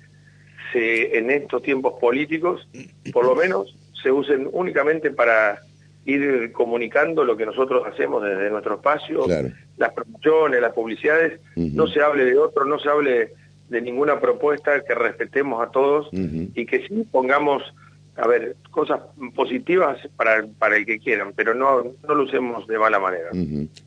se, 0.73 1.19
en 1.19 1.31
estos 1.31 1.63
tiempos 1.63 1.95
políticos, 2.01 2.69
por 3.13 3.25
lo 3.25 3.35
menos, 3.35 3.77
se 4.03 4.11
usen 4.11 4.49
únicamente 4.53 5.11
para 5.11 5.61
ir 6.05 6.53
comunicando 6.53 7.25
lo 7.25 7.37
que 7.37 7.47
nosotros 7.47 7.85
hacemos 7.87 8.23
desde 8.25 8.51
nuestro 8.51 8.75
espacio, 8.75 9.25
las 9.77 9.93
promociones, 9.93 10.61
las 10.61 10.73
publicidades, 10.73 11.41
no 11.57 11.87
se 11.87 12.01
hable 12.01 12.25
de 12.25 12.37
otro, 12.37 12.65
no 12.65 12.79
se 12.79 12.89
hable 12.89 13.33
de 13.69 13.81
ninguna 13.81 14.21
propuesta, 14.21 14.83
que 14.85 14.95
respetemos 14.95 15.67
a 15.67 15.71
todos 15.71 16.09
y 16.13 16.67
que 16.67 16.87
sí 16.87 17.07
pongamos 17.11 17.63
a 18.17 18.29
ver, 18.29 18.57
cosas 18.71 19.01
positivas 19.35 19.99
para, 20.17 20.47
para 20.59 20.77
el 20.77 20.85
que 20.85 20.99
quieran, 20.99 21.33
pero 21.35 21.55
no, 21.55 21.95
no 22.07 22.15
lo 22.15 22.25
usemos 22.25 22.67
de 22.67 22.79
mala 22.79 22.99
manera. 22.99 23.31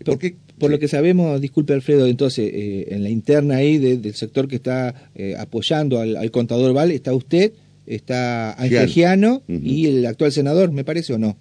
Porque, 0.03 0.35
por 0.59 0.71
lo 0.71 0.79
que 0.79 0.87
sabemos, 0.87 1.39
disculpe 1.39 1.73
Alfredo, 1.73 2.07
entonces, 2.07 2.49
eh, 2.51 2.87
en 2.89 3.03
la 3.03 3.09
interna 3.09 3.57
ahí 3.57 3.77
del 3.77 4.15
sector 4.15 4.47
que 4.47 4.55
está 4.55 5.09
eh, 5.13 5.35
apoyando 5.37 5.99
al, 5.99 6.31
contador 6.31 6.73
Val, 6.73 6.91
está 6.91 7.13
usted, 7.13 7.53
está 7.85 8.53
Ángel 8.53 8.87
Giano 8.87 9.43
y 9.47 9.87
el 9.87 10.05
actual 10.07 10.31
senador, 10.31 10.71
me 10.71 10.83
parece 10.83 11.13
o 11.13 11.19
no. 11.19 11.37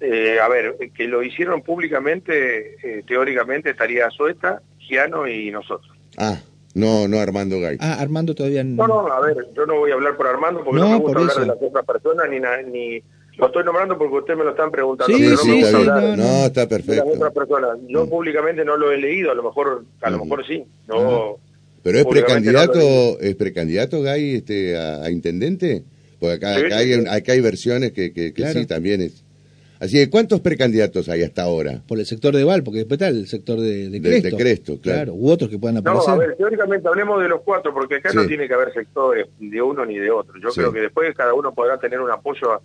Eh, 0.00 0.38
a 0.42 0.48
ver, 0.48 0.76
que 0.94 1.06
lo 1.06 1.22
hicieron 1.22 1.62
públicamente, 1.62 3.02
teóricamente 3.06 3.70
estaría 3.70 4.10
Sueta, 4.10 4.62
Giano 4.78 5.26
y 5.26 5.50
nosotros. 5.50 5.96
Ah, 6.18 6.40
No, 6.74 7.08
no 7.08 7.18
Armando 7.18 7.58
Gay. 7.60 7.76
Ah, 7.80 7.98
Armando 8.00 8.34
todavía 8.34 8.62
no. 8.62 8.86
No, 8.86 9.02
no, 9.02 9.12
a 9.12 9.20
ver, 9.20 9.36
yo 9.54 9.66
no 9.66 9.78
voy 9.78 9.90
a 9.90 9.94
hablar 9.94 10.16
por 10.16 10.26
Armando 10.26 10.62
porque 10.64 10.80
no, 10.80 10.88
me 10.88 10.98
gusta 10.98 11.18
hablar 11.18 11.36
de 11.36 11.46
las 11.46 11.56
otras 11.60 11.84
personas 11.84 12.26
ni, 12.30 12.38
ni 12.70 13.02
lo 13.36 13.46
estoy 13.46 13.64
nombrando 13.64 13.96
porque 13.98 14.16
ustedes 14.16 14.38
me 14.38 14.44
lo 14.44 14.50
están 14.50 14.70
preguntando. 14.70 15.16
Sí, 15.16 15.36
sí, 15.36 15.64
sí, 15.64 15.86
no, 15.86 16.16
no, 16.16 16.46
está 16.46 16.68
perfecto. 16.68 17.04
Las 17.06 17.16
otras 17.16 17.32
personas. 17.32 17.78
Yo 17.88 18.08
públicamente 18.08 18.64
no 18.64 18.76
lo 18.76 18.92
he 18.92 18.98
leído, 18.98 19.30
a 19.30 19.34
lo 19.34 19.42
mejor, 19.42 19.84
a 20.02 20.10
lo 20.10 20.18
mm. 20.18 20.22
mejor 20.22 20.46
sí. 20.46 20.64
No, 20.86 21.38
Pero 21.82 21.98
es 21.98 22.06
precandidato, 22.06 23.18
es 23.20 23.34
precandidato 23.36 24.02
Gay 24.02 24.36
este, 24.36 24.76
a, 24.76 25.10
intendente, 25.10 25.84
porque 26.18 26.34
acá, 26.34 26.56
acá, 26.56 26.76
hay, 26.76 26.92
acá, 26.92 27.32
hay, 27.32 27.40
versiones 27.40 27.92
que, 27.92 28.12
que, 28.12 28.32
que 28.34 28.46
sí 28.52 28.66
también 28.66 29.00
es. 29.00 29.24
Así 29.80 29.96
que, 29.96 30.10
¿cuántos 30.10 30.40
precandidatos 30.40 31.08
hay 31.08 31.22
hasta 31.22 31.42
ahora? 31.42 31.80
Por 31.88 31.98
el 31.98 32.04
sector 32.04 32.36
de 32.36 32.44
Val, 32.44 32.62
porque 32.62 32.80
después 32.80 33.00
está 33.00 33.08
el 33.08 33.26
sector 33.26 33.58
de, 33.58 33.88
de 33.88 34.02
Cresto. 34.02 34.28
De, 34.28 34.36
Cresto, 34.36 34.78
claro. 34.78 35.14
U 35.14 35.30
otros 35.30 35.48
que 35.48 35.58
puedan 35.58 35.78
aparecer. 35.78 36.06
No, 36.06 36.14
a 36.14 36.18
ver, 36.18 36.36
teóricamente 36.36 36.86
hablemos 36.86 37.22
de 37.22 37.30
los 37.30 37.40
cuatro, 37.40 37.72
porque 37.72 37.94
acá 37.94 38.12
no 38.12 38.26
tiene 38.26 38.46
que 38.46 38.52
haber 38.52 38.74
sectores 38.74 39.26
de 39.38 39.62
uno 39.62 39.86
ni 39.86 39.98
de 39.98 40.10
otro. 40.10 40.34
Yo 40.38 40.50
creo 40.50 40.70
que 40.70 40.80
después 40.80 41.16
cada 41.16 41.32
uno 41.32 41.54
podrá 41.54 41.78
tener 41.78 41.98
un 41.98 42.10
apoyo 42.10 42.60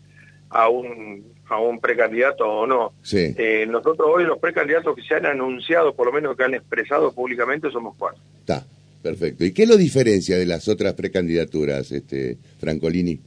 a, 0.49 0.69
un 0.69 1.23
a 1.47 1.59
un 1.59 1.79
precandidato 1.79 2.45
o 2.45 2.67
no. 2.67 2.91
Sí. 3.01 3.33
Eh, 3.37 3.65
nosotros 3.69 4.09
hoy 4.13 4.25
los 4.25 4.39
precandidatos 4.39 4.93
que 4.93 5.01
se 5.01 5.15
han 5.15 5.25
anunciado, 5.25 5.93
por 5.93 6.07
lo 6.07 6.11
menos 6.11 6.35
que 6.35 6.43
han 6.43 6.53
expresado 6.53 7.13
públicamente, 7.13 7.71
somos 7.71 7.95
cuatro. 7.97 8.21
Está, 8.41 8.65
perfecto. 9.01 9.45
¿Y 9.45 9.53
qué 9.53 9.65
lo 9.65 9.77
diferencia 9.77 10.37
de 10.37 10.45
las 10.45 10.67
otras 10.67 10.95
precandidaturas, 10.95 11.93
este 11.93 12.37
Francolini? 12.59 13.21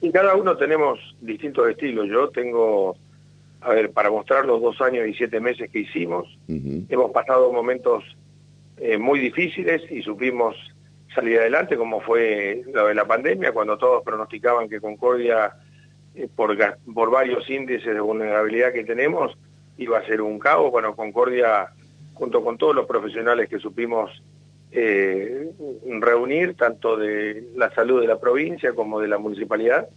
Y 0.00 0.12
cada 0.12 0.36
uno 0.36 0.56
tenemos 0.56 1.00
distintos 1.20 1.68
estilos. 1.68 2.06
Yo 2.08 2.28
tengo 2.28 2.96
a 3.62 3.70
ver, 3.70 3.92
para 3.92 4.10
mostrar 4.10 4.44
los 4.44 4.60
dos 4.60 4.80
años 4.80 5.06
y 5.06 5.14
siete 5.14 5.40
meses 5.40 5.70
que 5.70 5.80
hicimos, 5.80 6.26
hemos 6.48 7.10
pasado 7.12 7.52
momentos 7.52 8.04
eh, 8.78 8.98
muy 8.98 9.20
difíciles 9.20 9.82
y 9.90 10.02
supimos 10.02 10.56
salir 11.14 11.38
adelante, 11.38 11.76
como 11.76 12.00
fue 12.00 12.62
lo 12.72 12.88
de 12.88 12.94
la 12.94 13.04
pandemia, 13.04 13.52
cuando 13.52 13.78
todos 13.78 14.02
pronosticaban 14.02 14.68
que 14.68 14.80
Concordia, 14.80 15.52
eh, 16.14 16.28
por, 16.34 16.56
por 16.92 17.10
varios 17.10 17.48
índices 17.48 17.94
de 17.94 18.00
vulnerabilidad 18.00 18.72
que 18.72 18.84
tenemos, 18.84 19.36
iba 19.78 19.98
a 19.98 20.06
ser 20.06 20.20
un 20.22 20.38
caos. 20.40 20.72
Bueno, 20.72 20.96
Concordia, 20.96 21.68
junto 22.14 22.42
con 22.42 22.58
todos 22.58 22.74
los 22.74 22.86
profesionales 22.86 23.48
que 23.48 23.58
supimos 23.58 24.10
eh, 24.72 25.50
reunir, 26.00 26.54
tanto 26.54 26.96
de 26.96 27.50
la 27.54 27.72
salud 27.74 28.00
de 28.00 28.08
la 28.08 28.18
provincia 28.18 28.72
como 28.72 29.00
de 29.00 29.08
la 29.08 29.18
municipalidad, 29.18 29.88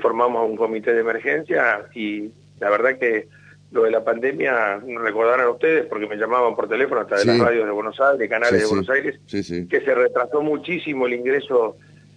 formamos 0.00 0.48
un 0.48 0.56
comité 0.56 0.94
de 0.94 1.00
emergencia 1.00 1.86
y 1.94 2.30
la 2.60 2.70
verdad 2.70 2.98
que 2.98 3.28
lo 3.72 3.82
de 3.82 3.90
la 3.90 4.04
pandemia, 4.04 4.78
recordarán 4.78 5.46
a 5.46 5.50
ustedes, 5.50 5.86
porque 5.86 6.06
me 6.06 6.16
llamaban 6.16 6.54
por 6.54 6.68
teléfono 6.68 7.00
hasta 7.00 7.16
de 7.16 7.24
las 7.24 7.38
radios 7.38 7.66
de 7.66 7.72
Buenos 7.72 8.00
Aires, 8.00 8.18
de 8.18 8.28
canales 8.28 8.60
de 8.60 8.66
Buenos 8.66 8.90
Aires, 8.90 9.18
que 9.28 9.80
se 9.80 9.94
retrasó 9.94 10.40
muchísimo 10.40 11.06
el 11.06 11.14
ingreso 11.14 11.76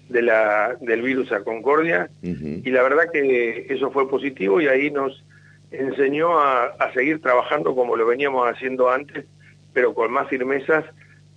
de 0.10 0.22
la, 0.22 0.76
del 0.80 1.02
virus 1.02 1.32
a 1.32 1.44
Concordia, 1.44 2.10
y 2.22 2.70
la 2.70 2.84
verdad 2.84 3.12
que 3.12 3.68
eso 3.70 3.92
fue 3.92 4.10
positivo 4.10 4.62
y 4.62 4.68
ahí 4.68 4.92
nos 4.92 5.24
enseñó 5.72 6.40
a, 6.40 6.74
seguir 6.94 7.22
trabajando 7.22 7.76
como 7.76 7.96
lo 7.96 8.06
veníamos 8.06 8.48
haciendo 8.48 8.90
antes, 8.90 9.26
pero 9.74 9.94
con 9.94 10.12
más 10.12 10.28
firmezas 10.30 10.86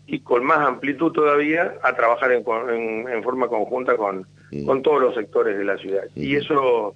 y 0.06 0.20
con 0.20 0.44
más 0.44 0.58
amplitud 0.58 1.12
todavía 1.12 1.74
a 1.82 1.94
trabajar 1.94 2.32
en, 2.32 3.08
en, 3.08 3.22
forma 3.22 3.48
conjunta 3.48 3.96
con, 3.96 4.26
con 4.66 4.82
todos 4.82 5.00
los 5.00 5.14
sectores 5.14 5.56
de 5.56 5.64
la 5.64 5.78
ciudad. 5.78 6.04
Y 6.14 6.36
eso 6.36 6.94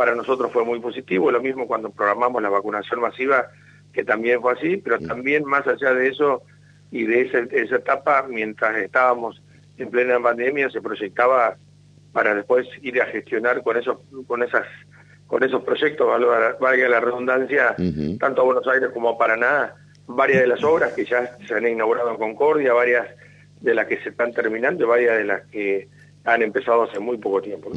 para 0.00 0.14
nosotros 0.14 0.50
fue 0.50 0.64
muy 0.64 0.80
positivo, 0.80 1.30
lo 1.30 1.42
mismo 1.42 1.66
cuando 1.66 1.90
programamos 1.90 2.40
la 2.40 2.48
vacunación 2.48 3.02
masiva, 3.02 3.50
que 3.92 4.02
también 4.02 4.40
fue 4.40 4.54
así, 4.54 4.78
pero 4.78 4.98
también 4.98 5.44
más 5.44 5.66
allá 5.66 5.92
de 5.92 6.08
eso 6.08 6.42
y 6.90 7.04
de 7.04 7.20
esa, 7.20 7.40
esa 7.40 7.76
etapa, 7.76 8.24
mientras 8.26 8.78
estábamos 8.78 9.42
en 9.76 9.90
plena 9.90 10.18
pandemia, 10.18 10.70
se 10.70 10.80
proyectaba 10.80 11.58
para 12.14 12.34
después 12.34 12.66
ir 12.80 13.02
a 13.02 13.08
gestionar 13.08 13.62
con 13.62 13.76
esos, 13.76 13.98
con 14.26 14.42
esas, 14.42 14.64
con 15.26 15.42
esos 15.42 15.62
proyectos, 15.64 16.08
valga 16.58 16.88
la 16.88 17.00
redundancia, 17.00 17.76
tanto 18.18 18.40
a 18.40 18.44
Buenos 18.46 18.66
Aires 18.68 18.88
como 18.94 19.10
a 19.10 19.18
Paraná, 19.18 19.74
varias 20.06 20.40
de 20.40 20.46
las 20.46 20.64
obras 20.64 20.94
que 20.94 21.04
ya 21.04 21.36
se 21.46 21.52
han 21.52 21.68
inaugurado 21.68 22.10
en 22.10 22.16
Concordia, 22.16 22.72
varias 22.72 23.06
de 23.60 23.74
las 23.74 23.86
que 23.86 23.98
se 23.98 24.08
están 24.08 24.32
terminando 24.32 24.86
varias 24.86 25.18
de 25.18 25.24
las 25.24 25.42
que 25.48 25.88
han 26.24 26.42
empezado 26.42 26.82
hace 26.82 26.98
muy 26.98 27.18
poco 27.18 27.40
tiempo. 27.40 27.70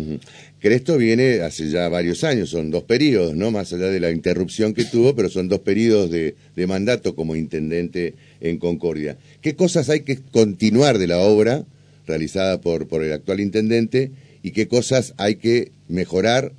Cresto 0.60 0.98
viene 0.98 1.42
hace 1.42 1.70
ya 1.70 1.88
varios 1.90 2.24
años, 2.24 2.50
son 2.50 2.72
dos 2.72 2.84
periodos, 2.84 3.36
¿no? 3.36 3.52
Más 3.52 3.72
allá 3.74 3.88
de 3.88 4.00
la 4.00 4.12
interrupción 4.12 4.74
que 4.74 4.86
tuvo, 4.86 5.16
pero 5.16 5.30
son 5.30 5.48
dos 5.48 5.60
periodos 5.60 6.10
de, 6.12 6.36
mandato 6.68 7.16
como 7.16 7.36
intendente 7.36 8.16
en 8.42 8.58
Concordia. 8.58 9.18
¿Qué 9.42 9.56
cosas 9.56 9.90
hay 9.90 10.02
que 10.02 10.20
continuar 10.32 10.98
de 10.98 11.08
la 11.08 11.20
obra 11.20 11.64
realizada 12.06 12.60
por, 12.60 12.88
por 12.88 13.04
el 13.04 13.14
actual 13.14 13.40
intendente 13.40 14.12
y 14.42 14.52
qué 14.52 14.68
cosas 14.68 15.14
hay 15.18 15.36
que 15.36 15.72
mejorar 15.88 16.52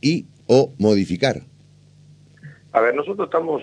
y 0.00 0.26
o 0.46 0.72
modificar? 0.78 1.42
A 2.72 2.80
ver, 2.80 2.94
nosotros 2.94 3.26
estamos 3.26 3.62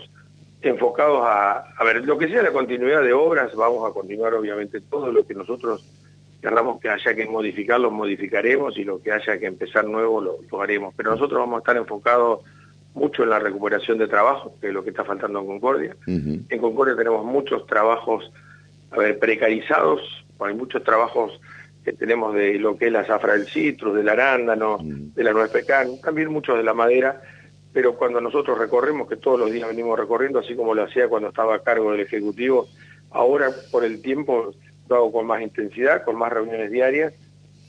enfocados 0.62 1.22
a, 1.24 1.72
a 1.78 1.84
ver, 1.84 2.04
lo 2.06 2.18
que 2.18 2.28
sea 2.28 2.42
la 2.42 2.52
continuidad 2.52 3.04
de 3.04 3.14
obras, 3.14 3.54
vamos 3.56 3.88
a 3.90 3.94
continuar 3.94 4.34
obviamente 4.34 4.82
todo 4.82 5.12
lo 5.12 5.26
que 5.26 5.34
nosotros 5.34 5.86
Querramos 6.46 6.80
que 6.80 6.90
haya 6.90 7.16
que 7.16 7.26
modificarlo, 7.26 7.90
modificaremos 7.90 8.78
y 8.78 8.84
lo 8.84 9.02
que 9.02 9.12
haya 9.12 9.40
que 9.40 9.48
empezar 9.48 9.84
nuevo 9.86 10.22
lo, 10.22 10.62
haremos. 10.62 10.94
Pero 10.96 11.10
nosotros 11.10 11.40
vamos 11.40 11.56
a 11.56 11.58
estar 11.62 11.76
enfocados 11.76 12.42
mucho 12.94 13.24
en 13.24 13.32
la 13.32 13.40
recuperación 13.40 13.98
de 13.98 14.08
trabajo, 14.08 14.54
que 14.62 14.68
es 14.68 14.74
lo 14.76 14.84
que 14.84 14.92
está 14.92 15.04
faltando 15.04 15.40
en 15.40 15.48
Concordia. 15.48 15.96
En 16.06 16.60
Concordia 16.60 16.96
tenemos 16.96 17.26
muchos 17.26 17.66
trabajos, 17.66 18.32
a 18.92 18.98
ver, 19.00 19.18
precarizados, 19.18 20.24
hay 20.40 20.54
muchos 20.54 20.84
trabajos 20.84 21.42
que 21.84 21.94
tenemos 21.94 22.36
de 22.36 22.60
lo 22.60 22.78
que 22.78 22.86
es 22.86 22.92
la 22.92 23.06
zafra 23.06 23.34
del 23.34 23.48
citrus, 23.48 23.96
del 23.96 24.08
arándano, 24.08 24.78
de 24.84 25.24
la 25.24 25.34
nuez 25.34 25.50
pecan, 25.50 26.00
también 26.00 26.32
muchos 26.32 26.58
de 26.58 26.64
la 26.64 26.76
madera, 26.76 27.24
pero 27.74 27.96
cuando 27.96 28.22
nosotros 28.22 28.60
recorremos, 28.60 29.10
que 29.10 29.16
todos 29.16 29.40
los 29.40 29.52
días 29.52 29.68
venimos 29.68 29.98
recorriendo, 29.98 30.38
así 30.38 30.54
como 30.56 30.76
lo 30.76 30.84
hacía 30.84 31.08
cuando 31.08 31.30
estaba 31.30 31.56
a 31.56 31.64
cargo 31.64 31.92
del 31.92 32.02
Ejecutivo, 32.02 32.68
ahora 33.10 33.50
por 33.72 33.84
el 33.84 34.04
tiempo 34.04 34.54
lo 34.90 34.96
hago 34.96 35.12
con 35.12 35.26
más 35.26 35.42
intensidad, 35.42 36.04
con 36.04 36.18
más 36.18 36.32
reuniones 36.32 36.72
diarias, 36.72 37.14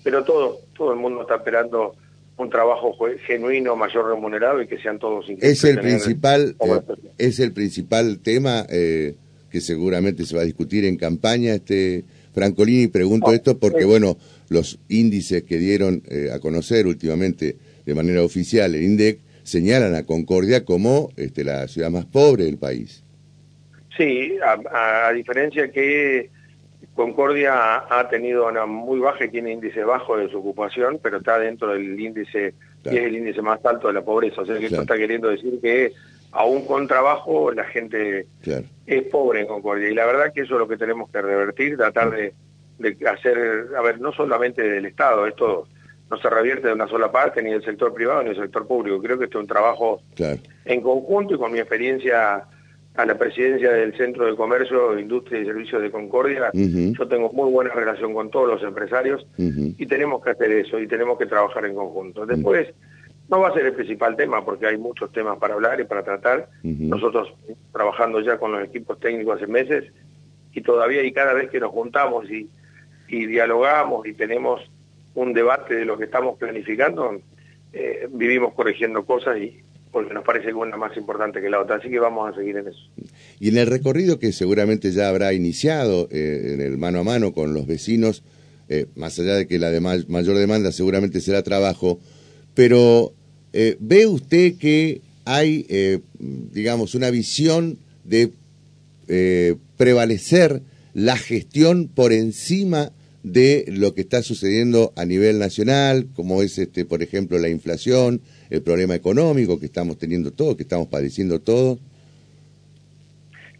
pero 0.05 0.25
todo, 0.25 0.59
todo 0.77 0.93
el 0.93 0.99
mundo 0.99 1.23
está 1.23 1.37
esperando 1.37 1.95
un 2.37 2.51
trabajo 2.51 2.95
genuino, 3.27 3.77
mayor 3.77 4.09
remunerado 4.09 4.61
y 4.61 4.67
que 4.67 4.79
sean 4.79 4.99
todos 4.99 5.27
Es 5.41 5.65
el 5.65 5.81
principal, 5.81 6.55
eh, 6.61 6.81
es 7.19 7.41
el 7.41 7.53
principal 7.53 8.19
tema 8.21 8.67
eh, 8.69 9.15
que 9.51 9.61
seguramente 9.61 10.25
se 10.25 10.37
va 10.37 10.43
a 10.43 10.45
discutir 10.45 10.85
en 10.85 10.97
campaña, 10.97 11.55
este 11.55 12.05
Francolini, 12.35 12.89
pregunto 12.89 13.33
esto 13.33 13.59
porque, 13.59 13.87
bueno, 13.87 14.19
los 14.51 14.79
índices 14.89 15.45
que 15.45 15.57
dieron 15.57 16.03
eh, 16.11 16.29
a 16.31 16.39
conocer 16.39 16.87
últimamente 16.87 17.57
de 17.87 17.95
manera 17.95 18.23
oficial 18.23 18.75
el 18.75 18.83
INDEC 18.83 19.21
señalan 19.43 19.95
a 19.95 20.05
Concordia 20.05 20.65
como 20.65 21.09
este, 21.17 21.45
la 21.45 21.67
ciudad 21.69 21.91
más 21.91 22.05
pobre 22.05 22.45
del 22.45 22.59
país. 22.59 23.03
Sí, 23.97 24.37
a 24.43 25.11
diferencia 25.15 25.71
que 25.73 26.29
Concordia 26.95 27.85
ha 27.91 28.09
tenido 28.09 28.49
una 28.49 28.65
muy 28.67 28.99
baja 28.99 29.27
y 29.27 29.29
tiene 29.29 29.53
índice 29.53 29.85
bajo 29.85 30.17
de 30.17 30.31
su 30.31 30.39
ocupación, 30.39 30.99
pero 31.03 31.19
está 31.19 31.39
dentro 31.39 31.73
del 31.73 31.99
índice, 32.01 32.55
que 32.83 32.91
es 32.91 33.05
el 33.05 33.17
índice 33.17 33.43
más 33.43 33.65
alto 33.65 33.89
de 33.89 33.95
la 33.95 34.03
pobreza. 34.03 34.41
O 34.41 34.47
sea, 34.47 34.59
que 34.59 34.67
esto 34.67 34.81
está 34.81 34.97
queriendo 34.97 35.29
decir 35.29 35.61
que 35.61 35.93
aún 36.33 36.65
con 36.65 36.87
trabajo 36.89 37.53
la 37.53 37.65
gente 37.65 38.27
es 38.87 39.03
pobre 39.05 39.41
en 39.41 39.47
Concordia. 39.47 39.91
Y 39.91 39.95
la 39.95 40.07
verdad 40.07 40.33
que 40.33 40.43
eso 40.43 40.55
es 40.55 40.61
lo 40.61 40.69
que 40.69 40.77
tenemos 40.77 41.11
que 41.11 41.21
revertir, 41.21 41.77
tratar 41.77 42.11
de, 42.11 42.35
hacer, 43.07 43.69
a 43.77 43.83
ver, 43.83 44.01
no 44.01 44.13
solamente 44.13 44.63
del 44.63 44.87
Estado, 44.87 45.27
esto 45.27 45.69
no 46.11 46.17
se 46.19 46.31
revierte 46.31 46.69
de 46.69 46.75
una 46.75 46.87
sola 46.87 47.11
parte, 47.11 47.43
ni 47.43 47.51
del 47.51 47.65
sector 47.65 47.93
privado 47.93 48.23
ni 48.23 48.31
del 48.31 48.43
sector 48.43 48.67
público. 48.67 49.03
Creo 49.03 49.19
que 49.19 49.25
esto 49.25 49.39
es 49.39 49.43
un 49.43 49.49
trabajo 49.49 50.01
en 50.65 50.81
conjunto 50.81 51.35
y 51.35 51.39
con 51.39 51.53
mi 51.53 51.59
experiencia 51.59 52.45
a 52.97 53.05
la 53.05 53.19
presidencia 53.19 53.73
del 53.73 53.97
Centro 53.97 54.27
de 54.27 54.37
Comercio, 54.37 54.99
Industria 54.99 55.41
y 55.41 55.47
Servicios 55.47 55.83
de 55.83 55.91
Concordia. 55.91 56.51
Yo 56.53 57.07
tengo 57.07 57.31
muy 57.33 57.51
buena 57.51 57.73
relación 57.73 58.15
con 58.15 58.31
todos 58.31 58.49
los 58.49 58.63
empresarios 58.63 59.27
y 59.37 59.87
tenemos 59.87 60.23
que 60.23 60.31
hacer 60.31 60.51
eso 60.53 60.79
y 60.79 60.87
tenemos 60.87 61.19
que 61.19 61.27
trabajar 61.27 61.67
en 61.67 61.75
conjunto. 61.75 62.25
Después, 62.25 62.69
no 63.29 63.41
va 63.41 63.49
a 63.49 63.55
ser 63.55 63.67
el 63.67 63.73
principal 63.73 64.17
tema 64.17 64.45
porque 64.45 64.67
hay 64.67 64.79
muchos 64.79 65.13
temas 65.13 65.39
para 65.39 65.55
hablar 65.55 65.81
y 65.81 65.85
para 65.85 66.03
tratar. 66.03 66.49
Nosotros 66.63 67.35
trabajando 67.73 68.21
ya 68.21 68.39
con 68.39 68.53
los 68.53 68.65
equipos 68.65 68.99
técnicos 68.99 69.37
hace 69.37 69.47
meses 69.47 69.85
y 70.53 70.63
todavía 70.63 71.03
y 71.03 71.13
cada 71.13 71.35
vez 71.35 71.51
que 71.51 71.61
nos 71.61 71.71
juntamos 71.71 72.31
y, 72.31 72.49
y 73.09 73.27
dialogamos 73.27 74.07
y 74.07 74.15
tenemos 74.15 74.63
un 75.15 75.33
debate 75.33 75.75
de 75.75 75.85
lo 75.85 75.99
que 75.99 76.05
estamos 76.05 76.39
planificando, 76.39 77.21
eh, 77.73 78.09
vivimos 78.11 78.55
corrigiendo 78.55 79.05
cosas 79.05 79.39
y, 79.39 79.63
porque 79.97 80.13
nos 80.13 80.25
parece 80.25 80.49
que 80.49 80.53
una 80.53 80.77
más 80.77 80.95
importante 80.99 81.41
que 81.41 81.49
la 81.49 81.59
otra, 81.59 81.77
así 81.77 81.89
que 81.89 81.99
vamos 81.99 82.31
a 82.31 82.37
seguir 82.37 82.59
en 82.59 82.69
eso. 82.69 82.81
Y 83.41 83.49
en 83.49 83.57
el 83.57 83.67
recorrido 83.67 84.19
que 84.19 84.31
seguramente 84.31 84.93
ya 84.93 85.09
habrá 85.09 85.33
iniciado 85.33 86.07
eh, 86.11 86.51
en 86.53 86.61
el 86.61 86.77
mano 86.77 86.99
a 86.99 87.03
mano 87.03 87.33
con 87.33 87.55
los 87.55 87.67
vecinos, 87.67 88.23
eh, 88.69 88.85
más 88.95 89.19
allá 89.19 89.37
de 89.37 89.47
que 89.47 89.59
la 89.59 89.71
de 89.71 89.81
mayor 89.81 90.37
demanda 90.37 90.71
seguramente 90.71 91.23
será 91.23 91.43
trabajo, 91.43 91.99
pero 92.53 93.15
eh, 93.55 93.79
¿ve 93.81 94.07
usted 94.07 94.59
que 94.59 95.01
hay, 95.25 95.67
digamos, 96.19 96.95
una 96.95 97.09
visión 97.09 97.79
de 98.05 98.35
prevalecer 99.79 100.61
la 100.93 101.17
gestión 101.17 101.89
por 101.89 102.13
encima 102.13 102.83
de 102.83 102.93
lo 103.27 103.95
que 103.95 104.03
está 104.03 104.23
sucediendo 104.23 104.93
a 104.97 105.05
nivel 105.05 105.39
nacional, 105.39 106.07
como 106.15 106.43
es, 106.43 106.59
este, 106.59 106.85
por 106.85 107.03
ejemplo, 107.03 107.39
la 107.39 107.49
inflación, 107.49 108.21
el 108.51 108.63
problema 108.63 108.95
económico 108.95 109.59
que 109.59 109.67
estamos 109.67 109.99
teniendo 109.99 110.31
todos, 110.33 110.57
que 110.57 110.63
estamos 110.63 110.87
padeciendo 110.87 111.41
todos? 111.41 111.81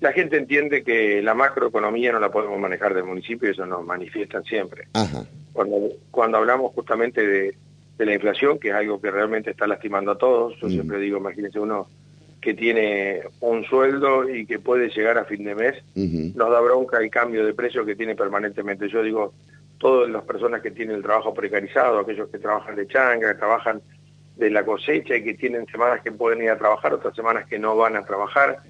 La 0.01 0.13
gente 0.13 0.37
entiende 0.37 0.85
que 0.85 1.21
la 1.21 1.35
macroeconomía 1.35 2.13
no 2.13 2.21
la 2.21 2.31
podemos 2.31 2.61
manejar 2.61 2.95
del 2.95 3.05
municipio 3.05 3.49
y 3.49 3.53
eso 3.53 3.67
nos 3.67 3.85
manifiestan 3.85 4.45
siempre. 4.45 4.87
Cuando, 5.53 5.89
cuando 6.11 6.39
hablamos 6.39 6.73
justamente 6.73 7.27
de, 7.27 7.57
la 7.99 8.15
inflación, 8.15 8.59
que 8.61 8.69
es 8.69 8.75
algo 8.75 9.01
que 9.01 9.11
realmente 9.11 9.51
está 9.51 9.67
lastimando 9.67 10.13
a 10.13 10.19
todos, 10.19 10.55
yo 10.61 10.69
mm. 10.69 10.71
siempre 10.71 11.01
digo, 11.01 11.19
imagínense 11.19 11.59
uno 11.59 11.89
que 12.41 12.55
tiene 12.55 13.23
un 13.41 13.65
sueldo 13.65 14.29
y 14.29 14.47
que 14.47 14.61
puede 14.61 14.91
llegar 14.91 15.19
a 15.19 15.25
fin 15.25 15.43
de 15.43 15.57
mes, 15.57 15.75
nos 15.97 16.51
da 16.51 16.61
bronca 16.61 16.99
el 16.99 17.11
cambio 17.11 17.45
de 17.45 17.55
precio 17.55 17.85
que 17.85 17.97
tiene 17.97 18.15
permanentemente. 18.15 18.89
Yo 18.89 19.03
digo, 19.03 19.33
todas 19.79 20.11
las 20.11 20.25
personas 20.25 20.63
que 20.63 20.71
tienen 20.71 20.97
el 20.97 21.03
trabajo 21.03 21.35
precarizado, 21.35 21.99
aquellos 21.99 22.29
que 22.29 22.39
trabajan 22.39 22.77
de 22.77 22.87
changa, 22.87 23.33
que 23.33 23.39
trabajan 23.39 23.83
de 24.37 24.51
la 24.51 24.65
cosecha 24.65 25.17
y 25.17 25.25
que 25.25 25.35
tienen 25.35 25.67
semanas 25.67 26.03
que 26.03 26.13
pueden 26.13 26.43
ir 26.43 26.51
a 26.51 26.59
trabajar, 26.59 26.95
otras 26.95 27.15
semanas 27.15 27.47
que 27.47 27.59
no 27.59 27.77
van 27.77 27.97
a 27.97 28.05
trabajar, 28.05 28.61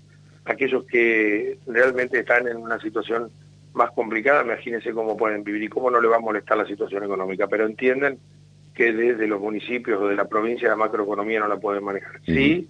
aquellos 0.44 0.84
que 0.84 1.58
realmente 1.66 2.20
están 2.20 2.48
en 2.48 2.56
una 2.56 2.78
situación 2.80 3.30
más 3.72 3.90
complicada, 3.90 4.42
imagínense 4.42 4.92
cómo 4.92 5.16
pueden 5.16 5.44
vivir 5.44 5.64
y 5.64 5.68
cómo 5.68 5.90
no 5.90 6.00
le 6.00 6.08
va 6.08 6.16
a 6.16 6.20
molestar 6.20 6.56
la 6.56 6.66
situación 6.66 7.04
económica, 7.04 7.46
pero 7.46 7.66
entienden 7.66 8.18
que 8.74 8.92
desde 8.92 9.26
los 9.26 9.40
municipios 9.40 10.00
o 10.00 10.08
de 10.08 10.16
la 10.16 10.26
provincia 10.26 10.68
la 10.68 10.76
macroeconomía 10.76 11.40
no 11.40 11.48
la 11.48 11.58
pueden 11.58 11.84
manejar. 11.84 12.20
Sí, 12.24 12.68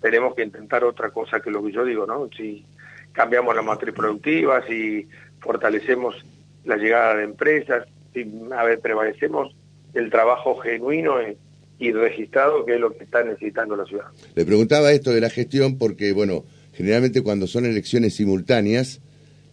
tenemos 0.00 0.34
que 0.34 0.42
intentar 0.42 0.84
otra 0.84 1.10
cosa 1.10 1.40
que 1.40 1.50
lo 1.50 1.62
que 1.62 1.72
yo 1.72 1.84
digo, 1.84 2.06
¿no? 2.06 2.28
Si 2.36 2.64
cambiamos 3.12 3.54
la 3.56 3.62
matriz 3.62 3.94
productiva, 3.94 4.62
si 4.66 5.08
fortalecemos 5.40 6.24
la 6.66 6.76
llegada 6.76 7.16
de 7.16 7.24
empresas, 7.24 7.86
si, 8.12 8.30
a 8.54 8.64
ver, 8.64 8.80
prevalecemos 8.80 9.54
el 9.94 10.10
trabajo 10.10 10.56
genuino 10.56 11.14
y 11.78 11.92
registrado, 11.92 12.64
que 12.64 12.74
es 12.74 12.80
lo 12.80 12.92
que 12.96 13.04
está 13.04 13.22
necesitando 13.22 13.76
la 13.76 13.84
ciudad. 13.84 14.06
Le 14.34 14.44
preguntaba 14.44 14.92
esto 14.92 15.10
de 15.10 15.20
la 15.20 15.30
gestión 15.30 15.78
porque, 15.78 16.12
bueno, 16.12 16.44
generalmente 16.72 17.22
cuando 17.22 17.46
son 17.46 17.64
elecciones 17.64 18.14
simultáneas, 18.14 19.00